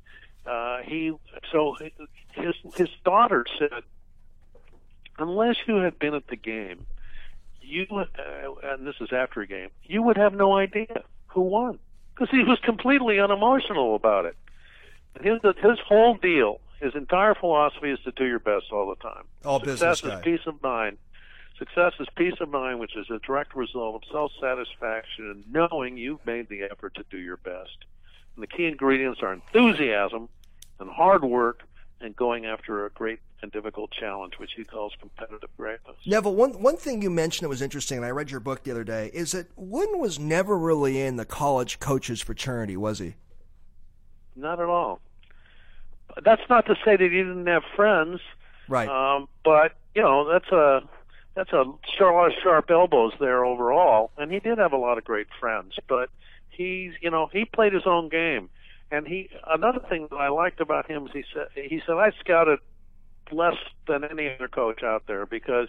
uh, 0.47 0.79
he 0.85 1.13
so 1.51 1.77
his 2.33 2.55
his 2.77 2.89
daughter 3.05 3.45
said, 3.59 3.83
unless 5.19 5.57
you 5.67 5.77
had 5.77 5.99
been 5.99 6.15
at 6.15 6.29
the 6.29 6.37
game, 6.37 6.87
you 7.61 7.87
uh, 7.91 8.07
and 8.63 8.87
this 8.87 8.95
is 9.01 9.13
after 9.13 9.41
a 9.41 9.47
game, 9.47 9.71
you 9.83 10.03
would 10.03 10.17
have 10.17 10.33
no 10.33 10.57
idea 10.57 11.03
who 11.27 11.41
won 11.41 11.79
because 12.15 12.31
he 12.31 12.45
was 12.45 12.59
completely 12.61 13.19
unemotional 13.19 13.97
about 13.97 14.27
it. 14.27 14.37
His 15.21 15.41
his 15.61 15.79
whole 15.87 16.15
deal, 16.15 16.61
his 16.81 16.95
entire 16.95 17.35
philosophy 17.35 17.91
is 17.91 17.99
to 18.01 18.13
do 18.13 18.27
your 18.27 18.39
best 18.39 18.67
all 18.73 18.89
the 18.89 18.97
time. 18.97 19.25
All 19.45 19.59
Success 19.61 20.01
business 20.01 20.19
is 20.19 20.25
peace 20.25 20.47
of 20.47 20.63
mind. 20.63 20.99
Success 21.59 21.93
is 21.99 22.07
peace 22.17 22.35
of 22.41 22.49
mind, 22.51 22.79
which 22.79 22.97
is 22.97 23.11
a 23.11 23.19
direct 23.19 23.57
result 23.57 23.97
of 23.97 24.11
self 24.11 24.33
satisfaction 24.41 25.31
and 25.31 25.45
knowing 25.53 25.97
you've 25.97 26.25
made 26.25 26.49
the 26.49 26.63
effort 26.63 26.95
to 26.95 27.05
do 27.11 27.19
your 27.19 27.37
best. 27.39 27.85
And 28.37 28.43
the 28.43 28.47
key 28.47 28.67
ingredients 28.67 29.21
are 29.23 29.33
enthusiasm 29.33 30.29
and 30.79 30.89
hard 30.89 31.25
work 31.25 31.65
and 32.01 32.15
going 32.15 32.47
after 32.47 32.87
a 32.87 32.91
great 32.91 33.19
and 33.43 33.51
difficult 33.53 33.91
challenge, 33.91 34.35
which 34.39 34.53
he 34.57 34.65
calls 34.65 34.93
competitive 35.01 35.51
greatness. 35.57 35.97
Neville, 36.07 36.35
one 36.35 36.63
one 36.63 36.77
thing 36.77 37.03
you 37.03 37.11
mentioned 37.11 37.45
that 37.45 37.49
was 37.49 37.63
interesting, 37.63 37.99
and 37.99 38.07
I 38.07 38.11
read 38.11 38.31
your 38.31 38.41
book 38.41 38.63
the 38.63 38.71
other 38.71 38.85
day, 38.85 39.11
is 39.13 39.33
that 39.33 39.49
Wooden 39.57 39.99
was 39.99 40.19
never 40.19 40.57
really 40.57 41.01
in 41.01 41.17
the 41.17 41.25
college 41.25 41.81
coaches 41.81 42.21
fraternity, 42.21 42.77
was 42.77 43.01
he? 43.01 43.15
Not 44.37 44.61
at 44.61 44.67
all. 44.69 45.01
That's 46.23 46.43
not 46.49 46.67
to 46.67 46.75
say 46.85 46.97
that 46.97 47.01
he 47.01 47.09
didn't 47.09 47.47
have 47.47 47.63
friends, 47.77 48.21
right? 48.69 48.89
Um, 48.89 49.29
but 49.45 49.73
you 49.95 50.03
know, 50.03 50.31
that's 50.31 50.51
a 50.53 50.83
that's 51.35 51.53
a, 51.53 51.65
lot 52.01 52.27
of 52.27 52.33
sharp 52.43 52.71
elbows 52.71 53.13
there 53.21 53.45
overall, 53.45 54.11
and 54.17 54.33
he 54.33 54.41
did 54.41 54.59
have 54.59 54.73
a 54.73 54.77
lot 54.77 54.99
of 54.99 55.05
great 55.05 55.29
friends. 55.39 55.77
But 55.89 56.11
he's 56.51 56.93
you 57.01 57.11
know 57.11 57.29
he 57.33 57.45
played 57.45 57.73
his 57.73 57.87
own 57.87 58.09
game, 58.09 58.51
and 58.91 59.07
he 59.07 59.31
another 59.47 59.81
thing 59.89 60.09
that 60.11 60.17
I 60.17 60.29
liked 60.29 60.61
about 60.61 60.91
him 60.91 61.07
is 61.07 61.13
he 61.13 61.25
said 61.33 61.49
he 61.55 61.81
said 61.87 61.95
I 61.95 62.11
scouted 62.21 62.59
less 63.31 63.57
than 63.87 64.05
any 64.05 64.35
other 64.35 64.49
coach 64.49 64.83
out 64.83 65.05
there 65.07 65.27
because 65.27 65.69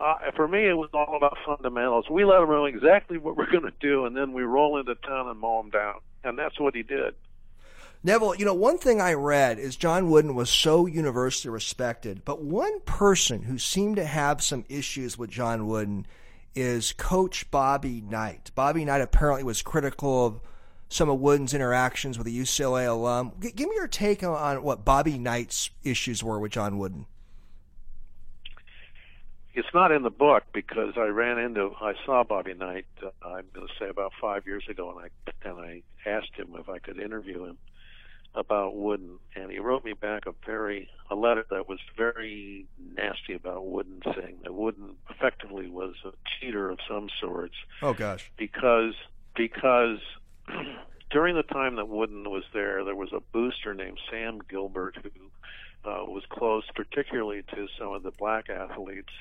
uh, 0.00 0.14
for 0.34 0.48
me 0.48 0.66
it 0.66 0.76
was 0.76 0.90
all 0.92 1.16
about 1.16 1.36
fundamentals. 1.46 2.06
We 2.10 2.24
let 2.24 2.40
them 2.40 2.50
know 2.50 2.64
exactly 2.64 3.18
what 3.18 3.36
we're 3.36 3.50
going 3.50 3.64
to 3.64 3.72
do, 3.80 4.06
and 4.06 4.16
then 4.16 4.32
we 4.32 4.42
roll 4.42 4.78
into 4.78 4.94
town 4.96 5.28
and 5.28 5.38
mow 5.38 5.62
them 5.62 5.70
down, 5.70 6.00
and 6.24 6.38
that's 6.38 6.58
what 6.58 6.74
he 6.74 6.82
did. 6.82 7.14
Neville, 8.06 8.34
you 8.34 8.44
know, 8.44 8.52
one 8.52 8.76
thing 8.76 9.00
I 9.00 9.14
read 9.14 9.58
is 9.58 9.76
John 9.76 10.10
Wooden 10.10 10.34
was 10.34 10.50
so 10.50 10.84
universally 10.84 11.50
respected, 11.50 12.22
but 12.22 12.42
one 12.42 12.80
person 12.80 13.44
who 13.44 13.56
seemed 13.56 13.96
to 13.96 14.04
have 14.04 14.42
some 14.42 14.66
issues 14.68 15.16
with 15.16 15.30
John 15.30 15.66
Wooden 15.66 16.06
is 16.54 16.92
Coach 16.92 17.50
Bobby 17.50 18.02
Knight. 18.02 18.50
Bobby 18.54 18.84
Knight 18.84 19.00
apparently 19.00 19.42
was 19.42 19.62
critical 19.62 20.26
of 20.26 20.40
some 20.90 21.08
of 21.08 21.18
Wooden's 21.18 21.54
interactions 21.54 22.18
with 22.18 22.26
a 22.26 22.30
UCLA 22.30 22.86
alum. 22.86 23.32
G- 23.40 23.52
give 23.52 23.70
me 23.70 23.74
your 23.74 23.88
take 23.88 24.22
on, 24.22 24.62
what 24.62 24.84
Bobby 24.84 25.18
Knight's 25.18 25.70
issues 25.82 26.22
were 26.22 26.38
with 26.38 26.52
John 26.52 26.76
Wooden. 26.76 27.06
It's 29.54 29.72
not 29.72 29.92
in 29.92 30.02
the 30.02 30.10
book 30.10 30.42
because 30.52 30.92
I 30.98 31.06
ran 31.06 31.38
into, 31.38 31.74
I 31.80 31.94
saw 32.04 32.22
Bobby 32.22 32.52
Knight. 32.52 32.84
Uh, 33.02 33.08
I'm 33.24 33.46
going 33.54 33.66
to 33.66 33.74
say 33.78 33.88
about 33.88 34.12
five 34.20 34.46
years 34.46 34.64
ago, 34.68 34.90
and 34.90 35.06
I 35.06 35.48
and 35.48 35.58
I 35.58 35.82
asked 36.04 36.34
him 36.34 36.54
if 36.58 36.68
I 36.68 36.80
could 36.80 36.98
interview 36.98 37.46
him 37.46 37.56
about 38.34 38.76
Wooden, 38.76 39.18
and 39.36 39.50
he 39.50 39.58
wrote 39.58 39.84
me 39.84 39.92
back 39.92 40.26
a 40.26 40.34
very 40.44 40.88
a 41.10 41.14
letter 41.14 41.44
that 41.50 41.68
was 41.68 41.78
very 41.96 42.66
nasty 42.96 43.34
about 43.34 43.66
Wooden, 43.66 44.02
saying 44.16 44.38
that 44.42 44.54
Wooden 44.54 44.96
effectively 45.10 45.68
was 45.68 45.94
a 46.04 46.10
cheater 46.26 46.70
of 46.70 46.78
some 46.88 47.08
sorts. 47.20 47.54
Oh 47.82 47.94
gosh! 47.94 48.30
Because 48.36 48.94
because 49.36 49.98
during 51.10 51.36
the 51.36 51.42
time 51.42 51.76
that 51.76 51.88
Wooden 51.88 52.28
was 52.30 52.44
there, 52.52 52.84
there 52.84 52.96
was 52.96 53.12
a 53.12 53.20
booster 53.32 53.74
named 53.74 53.98
Sam 54.10 54.40
Gilbert 54.48 54.96
who 55.02 55.88
uh, 55.88 56.04
was 56.06 56.24
close, 56.28 56.64
particularly 56.74 57.42
to 57.54 57.68
some 57.78 57.92
of 57.92 58.02
the 58.02 58.10
black 58.10 58.48
athletes, 58.48 59.12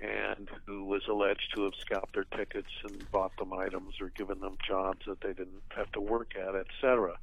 and 0.00 0.48
who 0.66 0.84
was 0.84 1.02
alleged 1.08 1.52
to 1.54 1.64
have 1.64 1.74
scalped 1.80 2.14
their 2.14 2.24
tickets 2.24 2.70
and 2.84 3.10
bought 3.10 3.36
them 3.36 3.52
items 3.52 4.00
or 4.00 4.08
given 4.10 4.40
them 4.40 4.56
jobs 4.66 5.04
that 5.06 5.20
they 5.20 5.32
didn't 5.32 5.62
have 5.76 5.90
to 5.92 6.00
work 6.00 6.34
at, 6.36 6.54
etc. 6.54 7.16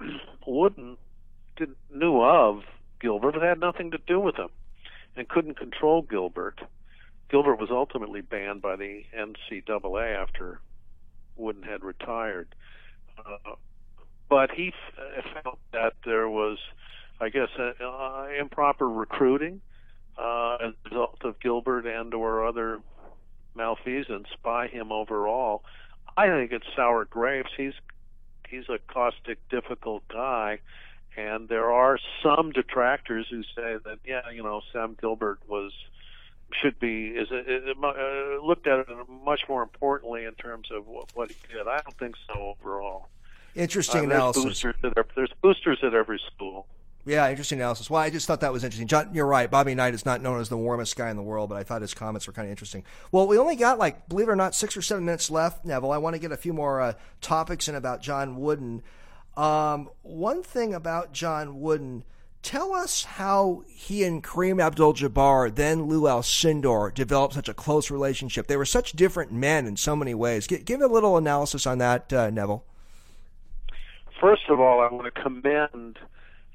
Wooden 0.46 0.96
didn't 1.56 1.78
knew 1.92 2.20
of 2.20 2.62
Gilbert, 3.00 3.32
but 3.32 3.42
had 3.42 3.60
nothing 3.60 3.90
to 3.92 3.98
do 4.06 4.20
with 4.20 4.36
him, 4.36 4.48
and 5.16 5.28
couldn't 5.28 5.58
control 5.58 6.02
Gilbert. 6.02 6.60
Gilbert 7.30 7.56
was 7.60 7.70
ultimately 7.70 8.20
banned 8.20 8.62
by 8.62 8.76
the 8.76 9.04
NCAA 9.16 10.16
after 10.16 10.60
Wooden 11.36 11.62
had 11.62 11.84
retired. 11.84 12.48
Uh, 13.18 13.54
but 14.28 14.50
he 14.52 14.72
f- 14.96 15.24
felt 15.42 15.58
that 15.72 15.94
there 16.04 16.28
was, 16.28 16.58
I 17.20 17.28
guess, 17.28 17.48
uh, 17.58 17.72
uh, 17.82 18.28
improper 18.38 18.88
recruiting 18.88 19.60
uh, 20.18 20.56
as 20.56 20.72
a 20.84 20.88
result 20.88 21.18
of 21.24 21.40
Gilbert 21.40 21.86
and 21.86 22.14
or 22.14 22.46
other 22.46 22.80
malfeasance 23.54 24.28
by 24.42 24.68
him 24.68 24.92
overall. 24.92 25.64
I 26.16 26.26
think 26.28 26.52
it's 26.52 26.66
sour 26.76 27.04
grapes. 27.04 27.50
He's 27.56 27.74
he's 28.50 28.68
a 28.68 28.78
caustic, 28.92 29.38
difficult 29.48 30.06
guy, 30.08 30.60
and 31.16 31.48
there 31.48 31.70
are 31.70 31.98
some 32.22 32.52
detractors 32.52 33.26
who 33.30 33.42
say 33.42 33.76
that 33.84 33.98
yeah, 34.04 34.30
you 34.30 34.42
know, 34.42 34.60
Sam 34.72 34.96
Gilbert 35.00 35.40
was 35.48 35.72
should 36.52 36.78
be 36.80 37.08
is 37.08 37.28
it, 37.30 37.46
it, 37.46 37.76
uh, 37.82 38.44
looked 38.44 38.66
at 38.66 38.80
it 38.80 38.88
much 39.24 39.42
more 39.48 39.62
importantly 39.62 40.24
in 40.24 40.34
terms 40.34 40.68
of 40.72 40.86
what, 40.86 41.08
what 41.14 41.30
he 41.30 41.36
did. 41.52 41.68
I 41.68 41.80
don't 41.80 41.96
think 41.98 42.16
so 42.26 42.56
overall. 42.60 43.08
Interesting 43.54 44.02
uh, 44.02 44.14
analysis. 44.14 44.44
Boosters 44.44 44.74
there's 45.14 45.32
boosters 45.42 45.78
at 45.82 45.94
every 45.94 46.20
school. 46.34 46.66
Yeah, 47.06 47.28
interesting 47.30 47.58
analysis. 47.58 47.88
Well, 47.88 48.02
I 48.02 48.10
just 48.10 48.26
thought 48.26 48.40
that 48.40 48.52
was 48.52 48.62
interesting. 48.62 48.86
John, 48.86 49.10
you're 49.14 49.26
right. 49.26 49.50
Bobby 49.50 49.74
Knight 49.74 49.94
is 49.94 50.04
not 50.04 50.20
known 50.20 50.40
as 50.40 50.48
the 50.48 50.56
warmest 50.56 50.96
guy 50.96 51.10
in 51.10 51.16
the 51.16 51.22
world, 51.22 51.48
but 51.48 51.56
I 51.56 51.62
thought 51.62 51.80
his 51.80 51.94
comments 51.94 52.26
were 52.26 52.32
kind 52.32 52.46
of 52.46 52.50
interesting. 52.50 52.84
Well, 53.10 53.26
we 53.26 53.38
only 53.38 53.56
got 53.56 53.78
like, 53.78 54.08
believe 54.08 54.28
it 54.28 54.32
or 54.32 54.36
not, 54.36 54.54
six 54.54 54.76
or 54.76 54.82
seven 54.82 55.06
minutes 55.06 55.30
left, 55.30 55.64
Neville. 55.64 55.92
I 55.92 55.98
want 55.98 56.14
to 56.14 56.20
get 56.20 56.30
a 56.30 56.36
few 56.36 56.52
more 56.52 56.80
uh, 56.80 56.92
topics 57.20 57.68
in 57.68 57.74
about 57.74 58.02
John 58.02 58.38
Wooden. 58.38 58.82
Um, 59.36 59.88
one 60.02 60.42
thing 60.42 60.74
about 60.74 61.12
John 61.12 61.60
Wooden 61.60 62.04
Tell 62.42 62.72
us 62.72 63.04
how 63.04 63.64
he 63.68 64.02
and 64.02 64.24
Kareem 64.24 64.62
Abdul-Jabbar, 64.62 65.54
then 65.54 65.84
Lou 65.84 66.02
Alcindor, 66.02 66.92
developed 66.94 67.34
such 67.34 67.50
a 67.50 67.54
close 67.54 67.90
relationship. 67.90 68.46
They 68.46 68.56
were 68.56 68.64
such 68.64 68.92
different 68.92 69.30
men 69.30 69.66
in 69.66 69.76
so 69.76 69.94
many 69.94 70.14
ways. 70.14 70.46
Give, 70.46 70.64
give 70.64 70.80
a 70.80 70.86
little 70.86 71.18
analysis 71.18 71.66
on 71.66 71.78
that, 71.78 72.10
uh, 72.12 72.30
Neville. 72.30 72.64
First 74.20 74.42
of 74.48 74.58
all, 74.58 74.80
I 74.80 74.90
want 74.90 75.14
to 75.14 75.22
commend 75.22 75.98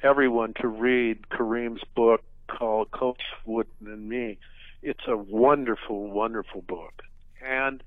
everyone 0.05 0.53
to 0.61 0.67
read 0.67 1.27
Kareem's 1.29 1.81
book 1.95 2.21
called 2.47 2.91
Coach 2.91 3.23
Wooden 3.43 3.87
and 3.87 4.07
Me. 4.07 4.37
It's 4.83 5.07
a 5.07 5.17
wonderful, 5.17 6.11
wonderful 6.11 6.61
book. 6.61 7.01
And 7.43 7.81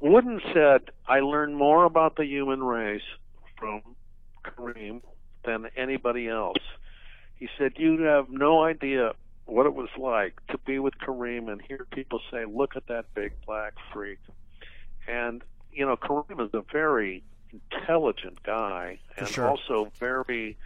Wooden 0.00 0.40
said, 0.54 0.82
I 1.08 1.20
learned 1.20 1.56
more 1.56 1.84
about 1.84 2.14
the 2.14 2.24
human 2.24 2.62
race 2.62 3.02
from 3.58 3.82
Kareem 4.44 5.02
than 5.44 5.66
anybody 5.76 6.28
else. 6.28 6.62
He 7.34 7.48
said, 7.58 7.72
You 7.76 8.02
have 8.02 8.30
no 8.30 8.62
idea 8.62 9.12
what 9.46 9.66
it 9.66 9.74
was 9.74 9.88
like 9.98 10.40
to 10.50 10.58
be 10.58 10.78
with 10.78 10.94
Kareem 10.98 11.50
and 11.50 11.60
hear 11.60 11.86
people 11.90 12.20
say, 12.30 12.44
Look 12.44 12.76
at 12.76 12.86
that 12.86 13.12
big 13.14 13.32
black 13.44 13.74
freak. 13.92 14.20
And, 15.08 15.42
you 15.72 15.86
know, 15.86 15.96
Kareem 15.96 16.40
is 16.40 16.54
a 16.54 16.62
very 16.72 17.24
intelligent 17.52 18.44
guy 18.44 19.00
and 19.16 19.26
sure. 19.26 19.48
also 19.48 19.90
very 19.98 20.56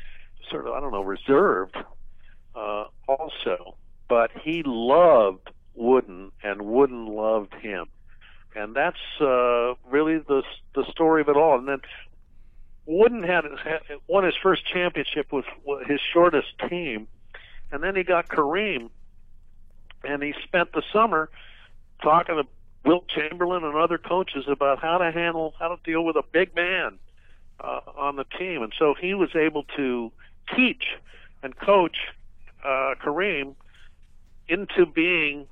sort 0.51 0.67
of, 0.67 0.75
I 0.75 0.81
don't 0.81 0.93
know, 0.93 1.03
reserved 1.03 1.77
uh, 2.55 2.85
also. 3.09 3.77
But 4.09 4.31
he 4.43 4.63
loved 4.65 5.51
Wooden 5.75 6.33
and 6.43 6.63
Wooden 6.63 7.07
loved 7.07 7.55
him 7.55 7.87
and 8.55 8.75
that's 8.75 8.99
uh, 9.21 9.75
really 9.89 10.19
the 10.19 10.43
the 10.75 10.85
story 10.91 11.21
of 11.21 11.29
it 11.29 11.37
all. 11.37 11.59
And 11.59 11.69
then 11.69 11.81
Wooden 12.87 13.23
had, 13.23 13.45
had 13.63 13.81
won 14.07 14.25
his 14.25 14.35
first 14.43 14.67
championship 14.67 15.33
with 15.33 15.45
his 15.87 16.01
shortest 16.13 16.49
team, 16.69 17.07
and 17.71 17.83
then 17.83 17.95
he 17.95 18.03
got 18.03 18.29
Kareem, 18.29 18.91
and 20.03 20.23
he 20.23 20.35
spent 20.43 20.73
the 20.73 20.83
summer 20.93 21.31
talking 22.03 22.37
to 22.37 22.47
Wilt 22.85 23.09
Chamberlain 23.09 23.63
and 23.65 23.77
other 23.77 23.99
coaches 23.99 24.45
about 24.49 24.81
how 24.81 24.99
to 24.99 25.11
handle 25.13 25.55
how 25.59 25.69
to 25.69 25.83
deal 25.85 26.05
with 26.05 26.17
a 26.17 26.25
big 26.33 26.55
man 26.55 26.99
uh, 27.61 27.81
on 27.97 28.17
the 28.17 28.25
team, 28.25 28.63
and 28.63 28.73
so 28.79 28.95
he 28.95 29.15
was 29.15 29.31
able 29.37 29.65
to 29.77 30.11
teach 30.57 30.97
and 31.43 31.57
coach 31.57 31.97
uh, 32.65 32.95
Kareem 33.03 33.55
into 34.49 34.87
being 34.87 35.47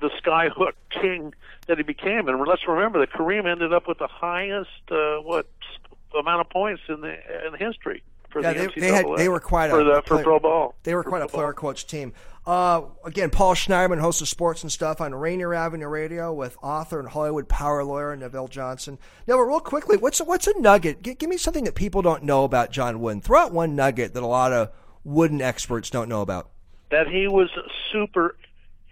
the 0.00 0.10
skyhook 0.22 0.72
king 0.90 1.32
that 1.66 1.78
he 1.78 1.84
became. 1.84 2.28
And 2.28 2.40
let's 2.46 2.66
remember 2.68 2.98
that 3.00 3.12
Kareem 3.12 3.46
ended 3.50 3.72
up 3.72 3.88
with 3.88 3.98
the 3.98 4.08
highest 4.08 4.90
uh, 4.90 5.18
what 5.18 5.46
amount 6.18 6.40
of 6.40 6.50
points 6.50 6.82
in 6.88 7.00
the 7.00 7.14
in 7.46 7.54
history. 7.58 8.02
For 8.34 8.42
yeah, 8.42 8.52
the 8.52 8.72
they, 8.74 8.80
they, 8.80 8.92
had, 8.92 9.06
they 9.16 9.28
were 9.28 9.38
quite 9.38 9.70
for 9.70 9.80
a 9.80 9.84
the, 9.84 10.02
player, 10.02 10.18
for 10.18 10.24
pro 10.24 10.40
ball. 10.40 10.74
They 10.82 10.92
were 10.92 11.04
quite 11.04 11.22
a 11.22 11.28
player 11.28 11.52
coach 11.52 11.86
team. 11.86 12.12
Uh, 12.44 12.82
again, 13.04 13.30
Paul 13.30 13.54
Schneiderman, 13.54 14.00
host 14.00 14.20
of 14.22 14.28
Sports 14.28 14.64
and 14.64 14.72
Stuff 14.72 15.00
on 15.00 15.14
Rainier 15.14 15.54
Avenue 15.54 15.86
Radio 15.86 16.32
with 16.32 16.56
author 16.60 16.98
and 16.98 17.08
Hollywood 17.08 17.48
power 17.48 17.84
lawyer 17.84 18.16
Neville 18.16 18.48
Johnson. 18.48 18.98
Now, 19.28 19.38
real 19.38 19.60
quickly, 19.60 19.96
what's 19.96 20.18
a, 20.18 20.24
what's 20.24 20.48
a 20.48 20.58
nugget? 20.58 21.00
G- 21.00 21.14
give 21.14 21.30
me 21.30 21.36
something 21.36 21.62
that 21.62 21.76
people 21.76 22.02
don't 22.02 22.24
know 22.24 22.42
about 22.42 22.72
John 22.72 22.98
Wooden. 22.98 23.20
Throw 23.20 23.38
out 23.38 23.52
one 23.52 23.76
nugget 23.76 24.14
that 24.14 24.22
a 24.24 24.26
lot 24.26 24.52
of 24.52 24.72
wooden 25.04 25.40
experts 25.40 25.90
don't 25.90 26.08
know 26.08 26.22
about. 26.22 26.50
That 26.90 27.06
he 27.06 27.28
was 27.28 27.50
super 27.92 28.36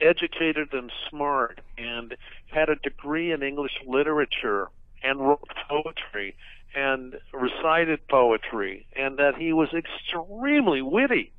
educated 0.01 0.73
and 0.73 0.93
smart 1.11 1.61
and 1.77 2.17
had 2.47 2.69
a 2.69 2.77
degree 2.77 3.33
in 3.33 3.43
English 3.43 3.73
literature 3.85 4.69
and 5.03 5.19
wrote 5.19 5.49
poetry 5.69 6.37
and 6.75 7.19
recited 7.33 8.07
poetry 8.09 8.87
and 8.95 9.19
that 9.19 9.37
he 9.37 9.53
was 9.53 9.69
extremely 9.73 10.83
witty 10.83 11.33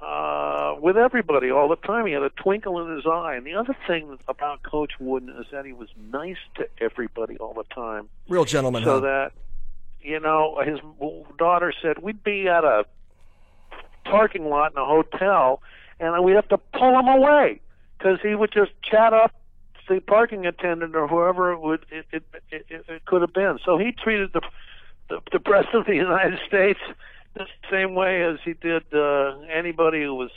uh, 0.00 0.74
with 0.80 0.96
everybody 0.96 1.50
all 1.50 1.68
the 1.68 1.76
time. 1.76 2.06
He 2.06 2.12
had 2.12 2.22
a 2.22 2.30
twinkle 2.30 2.84
in 2.84 2.94
his 2.94 3.06
eye. 3.06 3.34
And 3.36 3.46
the 3.46 3.54
other 3.54 3.76
thing 3.86 4.18
about 4.28 4.62
Coach 4.62 4.92
Wooden 5.00 5.30
is 5.30 5.46
that 5.50 5.64
he 5.64 5.72
was 5.72 5.88
nice 6.12 6.36
to 6.56 6.68
everybody 6.80 7.36
all 7.38 7.54
the 7.54 7.64
time. 7.74 8.08
Real 8.28 8.44
gentleman. 8.44 8.84
So 8.84 8.94
huh? 8.94 9.00
that, 9.00 9.32
you 10.02 10.20
know, 10.20 10.60
his 10.64 10.78
daughter 11.38 11.72
said, 11.82 11.98
we'd 12.02 12.22
be 12.22 12.48
at 12.48 12.64
a 12.64 12.84
parking 14.04 14.48
lot 14.48 14.72
in 14.72 14.78
a 14.78 14.84
hotel 14.84 15.62
and 15.98 16.24
we'd 16.24 16.34
have 16.34 16.48
to 16.48 16.58
pull 16.58 16.98
him 16.98 17.08
away 17.08 17.60
because 17.98 18.18
he 18.22 18.34
would 18.34 18.52
just 18.52 18.72
chat 18.82 19.12
up 19.12 19.32
the 19.88 20.00
parking 20.00 20.46
attendant 20.46 20.94
or 20.94 21.08
whoever 21.08 21.52
it 21.52 21.60
would 21.60 21.86
it 21.90 22.06
it, 22.12 22.22
it, 22.50 22.84
it 22.88 23.04
could 23.04 23.22
have 23.22 23.32
been. 23.32 23.58
So 23.64 23.78
he 23.78 23.92
treated 23.92 24.32
the, 24.32 24.40
the 25.08 25.20
the 25.32 25.40
president 25.40 25.76
of 25.76 25.86
the 25.86 25.94
United 26.08 26.38
States 26.46 26.80
the 27.34 27.46
same 27.70 27.94
way 27.94 28.22
as 28.22 28.38
he 28.44 28.54
did 28.54 28.82
uh, 28.92 29.38
anybody 29.52 30.02
who 30.02 30.14
was 30.14 30.30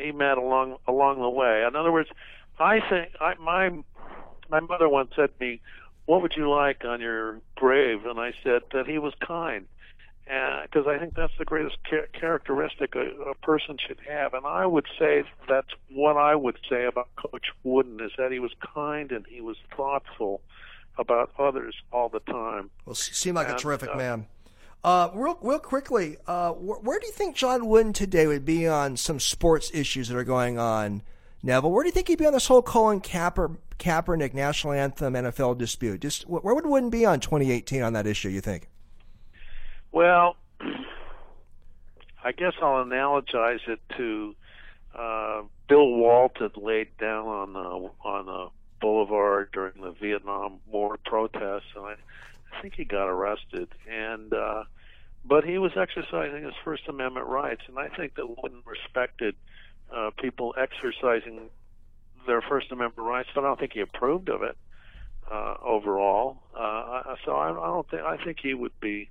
he 0.00 0.12
met 0.12 0.38
along 0.38 0.76
along 0.86 1.20
the 1.20 1.28
way. 1.28 1.64
In 1.66 1.76
other 1.76 1.92
words, 1.92 2.08
I 2.58 2.80
think 2.80 3.10
I, 3.20 3.34
my 3.34 3.70
my 4.50 4.60
mother 4.60 4.88
once 4.88 5.10
said 5.14 5.30
to 5.38 5.44
me, 5.44 5.60
"What 6.06 6.22
would 6.22 6.34
you 6.36 6.50
like 6.50 6.84
on 6.84 7.00
your 7.00 7.40
grave?" 7.54 8.06
And 8.06 8.18
I 8.18 8.32
said 8.42 8.62
that 8.72 8.86
he 8.86 8.98
was 8.98 9.12
kind 9.26 9.66
because 10.24 10.86
I 10.86 10.98
think 10.98 11.14
that's 11.14 11.32
the 11.38 11.44
greatest 11.44 11.76
char- 11.88 12.06
characteristic 12.12 12.94
a, 12.94 13.30
a 13.30 13.34
person 13.36 13.76
should 13.78 13.98
have. 14.08 14.34
And 14.34 14.46
I 14.46 14.66
would 14.66 14.86
say 14.98 15.24
that's 15.48 15.68
what 15.90 16.16
I 16.16 16.34
would 16.34 16.58
say 16.68 16.84
about 16.84 17.08
Coach 17.16 17.46
Wooden 17.64 18.00
is 18.00 18.12
that 18.18 18.32
he 18.32 18.38
was 18.38 18.52
kind 18.74 19.12
and 19.12 19.26
he 19.26 19.40
was 19.40 19.56
thoughtful 19.76 20.40
about 20.98 21.30
others 21.38 21.74
all 21.92 22.08
the 22.08 22.20
time. 22.20 22.70
Well, 22.86 22.94
seemed 22.94 23.36
like 23.36 23.48
and, 23.48 23.56
a 23.56 23.58
terrific 23.58 23.90
uh, 23.90 23.96
man. 23.96 24.26
Uh, 24.84 25.10
real, 25.14 25.38
real 25.42 25.58
quickly, 25.58 26.16
uh, 26.26 26.52
wh- 26.52 26.84
where 26.84 26.98
do 26.98 27.06
you 27.06 27.12
think 27.12 27.36
John 27.36 27.66
Wooden 27.66 27.92
today 27.92 28.26
would 28.26 28.44
be 28.44 28.66
on 28.66 28.96
some 28.96 29.20
sports 29.20 29.70
issues 29.72 30.08
that 30.08 30.16
are 30.16 30.24
going 30.24 30.58
on? 30.58 31.02
Neville, 31.42 31.72
where 31.72 31.82
do 31.82 31.88
you 31.88 31.92
think 31.92 32.08
he'd 32.08 32.18
be 32.18 32.26
on 32.26 32.32
this 32.32 32.46
whole 32.46 32.62
Colin 32.62 33.00
Kaeper, 33.00 33.56
Kaepernick 33.78 34.34
national 34.34 34.74
anthem 34.74 35.14
NFL 35.14 35.58
dispute? 35.58 36.00
Just 36.00 36.28
where 36.28 36.54
would 36.54 36.66
Wooden 36.66 36.90
be 36.90 37.04
on 37.04 37.20
2018 37.20 37.82
on 37.82 37.92
that 37.92 38.06
issue? 38.06 38.28
You 38.28 38.40
think? 38.40 38.68
Well, 39.92 40.36
I 42.24 42.32
guess 42.32 42.54
I'll 42.60 42.84
analogize 42.84 43.66
it 43.68 43.80
to 43.96 44.34
uh, 44.94 45.42
Bill 45.68 45.88
Walton 45.88 46.50
laid 46.56 46.96
down 46.98 47.26
on 47.26 47.52
the 47.52 48.08
on 48.08 48.26
the 48.26 48.48
boulevard 48.80 49.50
during 49.52 49.80
the 49.80 49.92
Vietnam 49.92 50.60
War 50.66 50.98
protests, 51.04 51.68
and 51.76 51.84
I, 51.84 51.94
I 52.52 52.62
think 52.62 52.74
he 52.74 52.84
got 52.84 53.08
arrested. 53.08 53.68
And 53.90 54.32
uh, 54.32 54.64
but 55.24 55.44
he 55.44 55.58
was 55.58 55.72
exercising 55.76 56.42
his 56.42 56.54
First 56.64 56.88
Amendment 56.88 57.26
rights, 57.26 57.62
and 57.68 57.78
I 57.78 57.88
think 57.88 58.14
that 58.16 58.26
Wooden 58.26 58.62
respected 58.66 59.34
uh, 59.94 60.10
people 60.20 60.54
exercising 60.58 61.50
their 62.26 62.40
First 62.40 62.70
Amendment 62.72 63.06
rights, 63.06 63.28
but 63.34 63.44
I 63.44 63.48
don't 63.48 63.58
think 63.58 63.72
he 63.72 63.80
approved 63.80 64.28
of 64.28 64.42
it 64.42 64.56
uh, 65.30 65.54
overall. 65.62 66.38
Uh, 66.56 67.14
so 67.24 67.32
I, 67.32 67.50
I 67.50 67.66
don't 67.66 67.88
think 67.88 68.02
I 68.02 68.16
think 68.22 68.38
he 68.42 68.54
would 68.54 68.78
be 68.80 69.10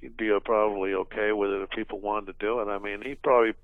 he'd 0.00 0.16
be 0.16 0.36
probably 0.44 0.94
okay 0.94 1.32
with 1.32 1.50
it 1.50 1.62
if 1.62 1.70
people 1.70 2.00
wanted 2.00 2.38
to 2.38 2.44
do 2.44 2.60
it. 2.60 2.68
I 2.68 2.78
mean, 2.78 3.02
he'd 3.02 3.22
probably 3.22 3.54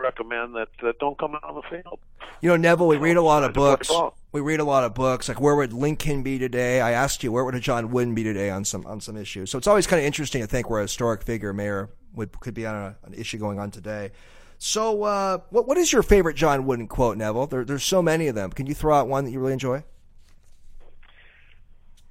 recommend 0.00 0.54
that, 0.54 0.68
that 0.82 0.98
don't 0.98 1.18
come 1.18 1.34
out 1.34 1.44
on 1.44 1.54
the 1.54 1.62
field. 1.62 1.98
You 2.40 2.50
know, 2.50 2.56
Neville, 2.56 2.88
we 2.88 2.96
read 2.96 3.16
a 3.16 3.22
lot 3.22 3.44
of 3.44 3.52
Try 3.52 3.70
to 3.70 3.76
play 3.76 3.96
books. 3.96 4.16
We 4.32 4.40
read 4.40 4.60
a 4.60 4.64
lot 4.64 4.84
of 4.84 4.94
books. 4.94 5.28
Like, 5.28 5.40
where 5.40 5.54
would 5.54 5.72
Lincoln 5.72 6.22
be 6.22 6.38
today? 6.38 6.80
I 6.80 6.92
asked 6.92 7.22
you, 7.22 7.32
where 7.32 7.44
would 7.44 7.54
a 7.54 7.60
John 7.60 7.90
Wooden 7.90 8.14
be 8.14 8.22
today 8.22 8.50
on 8.50 8.64
some 8.64 8.86
on 8.86 9.00
some 9.00 9.16
issues? 9.16 9.50
So 9.50 9.58
it's 9.58 9.66
always 9.66 9.86
kind 9.86 10.00
of 10.00 10.06
interesting 10.06 10.40
to 10.40 10.46
think 10.46 10.70
where 10.70 10.80
a 10.80 10.84
historic 10.84 11.22
figure, 11.22 11.52
mayor, 11.52 11.90
would 12.14 12.38
could 12.40 12.54
be 12.54 12.66
on 12.66 12.74
a, 12.74 12.96
an 13.04 13.14
issue 13.14 13.38
going 13.38 13.58
on 13.58 13.70
today. 13.70 14.12
So, 14.58 15.02
uh, 15.02 15.38
what 15.50 15.66
what 15.66 15.78
is 15.78 15.92
your 15.92 16.02
favorite 16.02 16.36
John 16.36 16.66
Wooden 16.66 16.86
quote, 16.86 17.16
Neville? 17.16 17.46
There, 17.46 17.64
there's 17.64 17.84
so 17.84 18.02
many 18.02 18.28
of 18.28 18.34
them. 18.34 18.50
Can 18.50 18.66
you 18.66 18.74
throw 18.74 18.94
out 18.94 19.08
one 19.08 19.24
that 19.24 19.30
you 19.30 19.40
really 19.40 19.54
enjoy? 19.54 19.84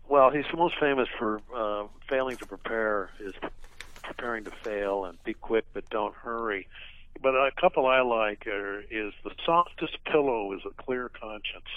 Well, 0.09 0.31
he's 0.31 0.43
most 0.57 0.73
famous 0.79 1.07
for 1.19 1.39
uh, 1.55 1.83
failing 2.09 2.37
to 2.37 2.45
prepare, 2.47 3.11
is 3.19 3.35
preparing 4.03 4.43
to 4.45 4.51
fail, 4.63 5.05
and 5.05 5.23
be 5.23 5.35
quick 5.35 5.65
but 5.71 5.87
don't 5.91 6.15
hurry. 6.15 6.67
But 7.21 7.35
a 7.35 7.51
couple 7.61 7.85
I 7.85 8.01
like 8.01 8.47
are, 8.47 8.79
is 8.79 9.13
the 9.23 9.29
softest 9.45 10.03
pillow 10.05 10.51
is 10.53 10.61
a 10.65 10.83
clear 10.83 11.09
conscience, 11.09 11.69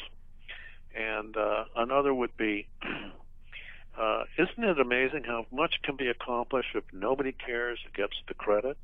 and 0.97 1.37
uh, 1.37 1.65
another 1.77 2.15
would 2.15 2.35
be, 2.39 2.69
uh, 4.01 4.25
isn't 4.39 4.65
it 4.65 4.81
amazing 4.81 5.25
how 5.25 5.45
much 5.53 5.75
can 5.83 5.97
be 5.97 6.09
accomplished 6.09 6.71
if 6.75 6.85
nobody 6.91 7.33
cares 7.33 7.81
who 7.85 8.03
gets 8.03 8.15
the 8.29 8.35
credit? 8.35 8.79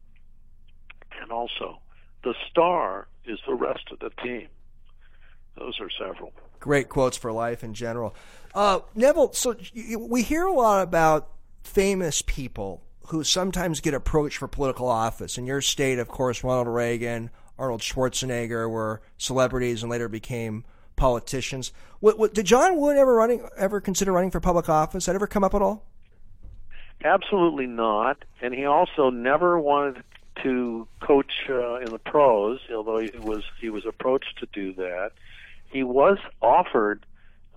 And 1.23 1.33
also, 1.33 1.79
the 2.23 2.35
star 2.51 3.09
is 3.25 3.39
the 3.47 3.55
rest 3.55 3.85
of 3.93 3.99
the 4.01 4.11
team. 4.23 4.49
Those 5.59 5.81
are 5.81 5.91
several. 5.91 6.33
Great 6.61 6.89
quotes 6.89 7.17
for 7.17 7.33
life 7.33 7.63
in 7.63 7.75
general. 7.75 8.15
Uh, 8.55 8.81
Neville, 8.95 9.33
so 9.33 9.57
we 9.99 10.23
hear 10.23 10.45
a 10.45 10.53
lot 10.53 10.83
about 10.83 11.31
famous 11.63 12.23
people 12.23 12.83
who 13.09 13.25
sometimes 13.25 13.81
get 13.81 13.95
approached 13.95 14.39
for 14.39 14.49
political 14.49 14.89
office. 14.89 15.39
In 15.39 15.47
your 15.47 15.61
state, 15.61 15.99
of 15.99 16.09
course, 16.09 16.45
Ronald 16.45 16.69
Reagan, 16.69 17.31
Arnold 17.59 17.81
Schwarzenegger 17.81 18.71
were 18.71 19.03
celebrities 19.17 19.83
and 19.83 19.91
later 19.91 20.09
became 20.09 20.65
politicians. 20.97 21.73
What, 22.01 22.19
what, 22.19 22.35
did 22.35 22.47
John 22.47 22.77
Wood 22.77 22.97
ever 22.97 23.15
running 23.15 23.49
ever 23.57 23.81
consider 23.81 24.13
running 24.13 24.31
for 24.31 24.41
public 24.41 24.69
office? 24.69 25.07
That 25.07 25.15
ever 25.15 25.27
come 25.27 25.45
up 25.45 25.55
at 25.55 25.63
all? 25.63 25.87
Absolutely 27.05 27.67
not. 27.67 28.25
And 28.43 28.53
he 28.53 28.65
also 28.65 29.11
never 29.11 29.59
wanted 29.59 30.03
to 30.43 30.87
coach 31.01 31.33
uh, 31.49 31.77
in 31.77 31.91
the 31.91 31.99
pros, 31.99 32.61
although 32.75 32.99
he 32.99 33.11
was 33.19 33.43
he 33.61 33.71
was 33.71 33.87
approached 33.87 34.39
to 34.39 34.47
do 34.53 34.73
that. 34.75 35.13
He 35.71 35.83
was 35.83 36.19
offered 36.41 37.05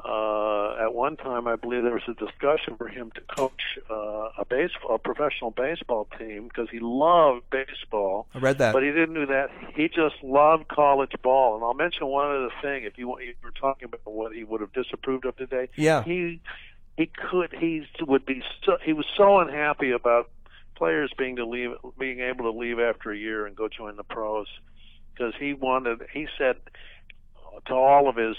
uh, 0.03 0.77
at 0.81 0.95
one 0.95 1.15
time, 1.15 1.47
I 1.47 1.55
believe 1.55 1.83
there 1.83 1.93
was 1.93 2.07
a 2.07 2.13
discussion 2.13 2.75
for 2.75 2.87
him 2.87 3.11
to 3.13 3.21
coach 3.35 3.61
uh, 3.89 4.29
a 4.39 4.45
baseball, 4.49 4.95
a 4.95 4.97
professional 4.97 5.51
baseball 5.51 6.07
team 6.17 6.47
because 6.47 6.69
he 6.71 6.79
loved 6.79 7.43
baseball. 7.51 8.27
I 8.33 8.39
read 8.39 8.57
that, 8.57 8.73
but 8.73 8.81
he 8.81 8.89
didn't 8.89 9.13
do 9.13 9.27
that. 9.27 9.49
He 9.75 9.89
just 9.89 10.15
loved 10.23 10.67
college 10.69 11.13
ball. 11.21 11.55
And 11.55 11.63
I'll 11.63 11.75
mention 11.75 12.07
one 12.07 12.25
other 12.25 12.49
thing. 12.63 12.83
If 12.83 12.97
you, 12.97 13.09
want, 13.09 13.23
you 13.23 13.33
were 13.43 13.51
talking 13.51 13.85
about 13.85 14.01
what 14.05 14.33
he 14.33 14.43
would 14.43 14.61
have 14.61 14.73
disapproved 14.73 15.25
of 15.25 15.35
today, 15.37 15.69
yeah, 15.75 16.03
he 16.03 16.41
he 16.97 17.05
could 17.29 17.53
he 17.59 17.85
would 18.01 18.25
be 18.25 18.41
so, 18.65 18.77
he 18.83 18.93
was 18.93 19.05
so 19.15 19.39
unhappy 19.39 19.91
about 19.91 20.31
players 20.75 21.11
being 21.15 21.35
to 21.35 21.45
leave 21.45 21.71
being 21.99 22.21
able 22.21 22.51
to 22.51 22.57
leave 22.57 22.79
after 22.79 23.11
a 23.11 23.17
year 23.17 23.45
and 23.45 23.55
go 23.55 23.67
join 23.67 23.97
the 23.97 24.03
pros 24.03 24.47
because 25.13 25.33
he 25.39 25.53
wanted 25.53 26.01
he 26.11 26.27
said 26.37 26.55
to 27.67 27.73
all 27.73 28.09
of 28.09 28.15
his 28.15 28.35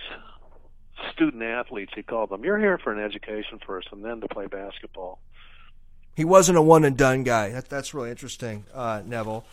student 1.12 1.42
athletes, 1.42 1.92
he 1.94 2.03
called 2.03 2.31
them. 2.31 2.44
You're 2.44 2.59
here 2.59 2.79
for 2.79 2.92
an 2.92 3.03
education 3.03 3.59
first, 3.66 3.88
and 3.92 4.05
then 4.05 4.20
to 4.20 4.29
play 4.29 4.46
basketball. 4.46 5.18
He 6.14 6.25
wasn't 6.25 6.59
a 6.59 6.62
one 6.62 6.85
and 6.85 6.96
done 6.96 7.22
guy. 7.22 7.51
That, 7.51 7.68
that's 7.68 7.94
really 7.94 8.11
interesting, 8.11 8.64
uh, 8.75 9.03
Neville. 9.05 9.44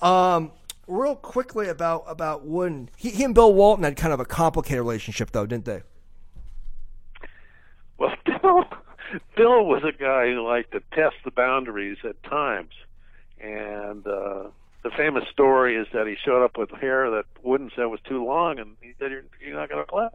Um, 0.00 0.52
real 0.86 1.16
quickly 1.16 1.68
about 1.68 2.04
about 2.06 2.46
Wooden, 2.46 2.90
he, 2.96 3.10
he 3.10 3.24
and 3.24 3.34
Bill 3.34 3.52
Walton 3.52 3.84
had 3.84 3.96
kind 3.96 4.12
of 4.12 4.20
a 4.20 4.24
complicated 4.24 4.78
relationship, 4.78 5.32
though, 5.32 5.46
didn't 5.46 5.64
they? 5.64 5.82
Well, 7.98 8.14
Bill, 8.26 8.64
Bill 9.36 9.66
was 9.66 9.82
a 9.84 9.92
guy 9.92 10.26
who 10.26 10.46
liked 10.46 10.72
to 10.72 10.82
test 10.92 11.16
the 11.24 11.30
boundaries 11.30 11.98
at 12.04 12.22
times, 12.22 12.72
and 13.40 14.06
uh, 14.06 14.44
the 14.88 14.96
famous 14.96 15.24
story 15.30 15.76
is 15.76 15.86
that 15.92 16.06
he 16.06 16.16
showed 16.24 16.44
up 16.44 16.56
with 16.56 16.70
hair 16.70 17.10
that 17.10 17.24
Wooden 17.42 17.70
said 17.74 17.84
was 17.84 18.00
too 18.08 18.24
long, 18.24 18.58
and 18.58 18.76
he 18.80 18.92
said, 18.98 19.10
"You're, 19.10 19.24
you're 19.40 19.56
not 19.56 19.68
going 19.68 19.84
to 19.84 19.90
play." 19.90 20.08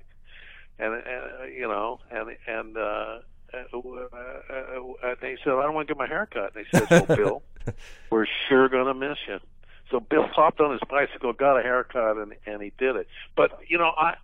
and, 0.82 0.94
and 0.96 1.04
uh, 1.06 1.44
you 1.46 1.68
know, 1.68 2.00
and 2.10 2.36
and 2.48 2.78
uh, 2.78 3.20
uh, 3.54 3.78
uh, 3.78 4.94
and 5.04 5.18
they 5.22 5.38
said, 5.44 5.54
I 5.54 5.64
don't 5.64 5.74
want 5.74 5.88
to 5.88 5.94
get 5.94 5.98
my 5.98 6.08
hair 6.08 6.28
cut. 6.32 6.54
And 6.56 6.66
they 6.66 6.80
said, 6.80 7.08
Well, 7.08 7.18
Bill, 7.18 7.44
we're 8.10 8.28
sure 8.50 8.68
going 8.68 8.88
to 8.88 8.94
miss 8.94 9.18
you. 9.28 9.40
So 9.92 10.00
Bill 10.00 10.26
hopped 10.28 10.60
on 10.60 10.72
his 10.72 10.82
bicycle, 10.90 11.34
got 11.34 11.60
a 11.60 11.64
haircut, 11.64 12.18
and 12.18 12.34
and 12.46 12.62
he 12.62 12.72
did 12.78 12.96
it. 12.96 13.08
But 13.36 13.60
you 13.68 13.78
know, 13.78 13.92
I 13.96 14.12
uh, 14.12 14.16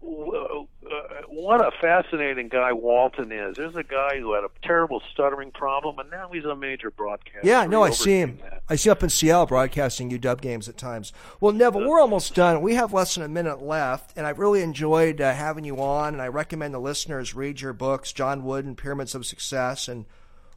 what 0.00 1.60
a 1.60 1.70
fascinating 1.80 2.48
guy 2.48 2.72
Walton 2.72 3.32
is. 3.32 3.56
There's 3.56 3.74
a 3.74 3.82
guy 3.82 4.18
who 4.18 4.34
had 4.34 4.44
a 4.44 4.50
terrible 4.62 5.02
stuttering 5.12 5.50
problem, 5.50 5.98
and 5.98 6.10
now 6.10 6.30
he's 6.32 6.44
a 6.44 6.54
major 6.54 6.90
broadcaster. 6.90 7.40
Yeah, 7.42 7.66
no, 7.66 7.82
I 7.82 7.90
see 7.90 8.18
him. 8.18 8.38
That. 8.42 8.62
I 8.68 8.76
see 8.76 8.90
up 8.90 9.02
in 9.02 9.10
Seattle 9.10 9.46
broadcasting 9.46 10.10
UW 10.10 10.40
games 10.40 10.68
at 10.68 10.76
times. 10.76 11.12
Well, 11.40 11.52
Neville, 11.52 11.88
we're 11.88 12.00
almost 12.00 12.34
done. 12.34 12.62
We 12.62 12.74
have 12.74 12.92
less 12.92 13.14
than 13.14 13.24
a 13.24 13.28
minute 13.28 13.60
left, 13.60 14.16
and 14.16 14.26
I've 14.26 14.38
really 14.38 14.62
enjoyed 14.62 15.20
uh, 15.20 15.34
having 15.34 15.64
you 15.64 15.82
on. 15.82 16.14
And 16.14 16.22
I 16.22 16.28
recommend 16.28 16.74
the 16.74 16.78
listeners 16.78 17.34
read 17.34 17.60
your 17.60 17.72
books, 17.72 18.12
John 18.12 18.44
Wooden, 18.44 18.76
Pyramids 18.76 19.14
of 19.14 19.26
Success, 19.26 19.88
and 19.88 20.06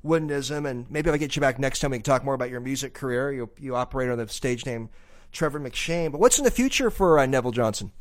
Woodenism. 0.05 0.69
And 0.69 0.89
maybe 0.91 1.09
if 1.09 1.15
I 1.15 1.17
get 1.17 1.35
you 1.35 1.41
back 1.41 1.57
next 1.57 1.79
time, 1.79 1.91
we 1.91 1.97
can 1.97 2.03
talk 2.03 2.23
more 2.23 2.35
about 2.35 2.51
your 2.51 2.59
music 2.59 2.93
career. 2.93 3.31
You 3.31 3.49
you 3.59 3.75
operate 3.75 4.09
on 4.09 4.19
the 4.19 4.27
stage 4.27 4.65
name 4.65 4.89
Trevor 5.31 5.59
McShane. 5.59 6.11
But 6.11 6.21
what's 6.21 6.37
in 6.37 6.45
the 6.45 6.51
future 6.51 6.91
for 6.91 7.17
uh, 7.17 7.25
Neville 7.25 7.51
Johnson? 7.51 7.91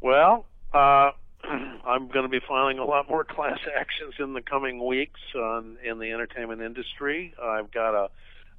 Well, 0.00 0.46
uh, 0.72 1.10
I'm 1.44 2.08
going 2.08 2.24
to 2.24 2.28
be 2.28 2.40
filing 2.46 2.78
a 2.78 2.84
lot 2.84 3.08
more 3.08 3.24
class 3.28 3.58
actions 3.76 4.14
in 4.18 4.34
the 4.34 4.42
coming 4.42 4.84
weeks 4.84 5.20
on, 5.34 5.78
in 5.84 5.98
the 5.98 6.12
entertainment 6.12 6.62
industry. 6.62 7.34
I've 7.42 7.70
got 7.70 7.94
a 7.94 8.10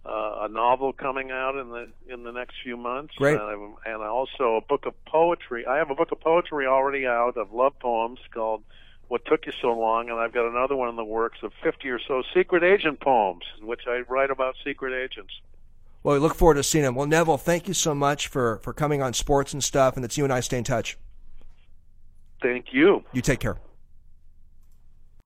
uh, 0.06 0.45
a 0.45 0.47
novel 0.49 0.93
coming 0.93 1.30
out 1.30 1.58
in 1.58 1.69
the 1.69 1.89
in 2.12 2.23
the 2.23 2.32
next 2.32 2.56
few 2.63 2.78
months, 2.78 3.13
Great. 3.17 3.39
and, 3.39 3.75
and 3.86 4.02
also 4.02 4.56
a 4.56 4.62
book 4.62 4.86
of 4.86 4.93
poetry. 5.06 5.65
I 5.65 5.78
have 5.78 5.91
a 5.91 5.95
book 5.95 6.12
of 6.12 6.19
poetry 6.21 6.65
already 6.67 7.06
out 7.06 7.38
of 7.38 7.52
love 7.52 7.78
poems 7.80 8.19
called 8.34 8.63
"What 9.10 9.25
Took 9.25 9.45
You 9.45 9.52
So 9.62 9.73
Long," 9.73 10.10
and 10.10 10.17
I've 10.17 10.34
got 10.34 10.47
another 10.49 10.75
one 10.75 10.89
in 10.89 10.95
the 10.95 11.04
works 11.04 11.39
of 11.43 11.52
50 11.62 11.89
or 11.89 11.99
so 11.99 12.23
secret 12.34 12.63
agent 12.63 13.02
poems, 13.02 13.43
in 13.60 13.67
which 13.67 13.82
I 13.88 14.04
write 14.08 14.32
about 14.32 14.56
secret 14.63 14.93
agents. 14.93 15.34
Well, 16.02 16.15
we 16.15 16.21
look 16.21 16.36
forward 16.36 16.56
to 16.56 16.63
seeing 16.63 16.86
them. 16.86 16.95
Well, 16.95 17.06
Neville, 17.06 17.38
thank 17.38 17.67
you 17.67 17.73
so 17.73 17.93
much 17.93 18.28
for 18.28 18.60
for 18.60 18.71
coming 18.71 19.02
on 19.02 19.13
sports 19.13 19.52
and 19.52 19.63
stuff, 19.63 19.95
and 19.95 20.04
that 20.04 20.17
you 20.17 20.23
and 20.23 20.32
I 20.32 20.39
stay 20.39 20.60
in 20.60 20.63
touch. 20.63 20.97
Thank 22.41 22.67
you. 22.71 23.04
You 23.13 23.21
take 23.21 23.39
care. 23.39 23.58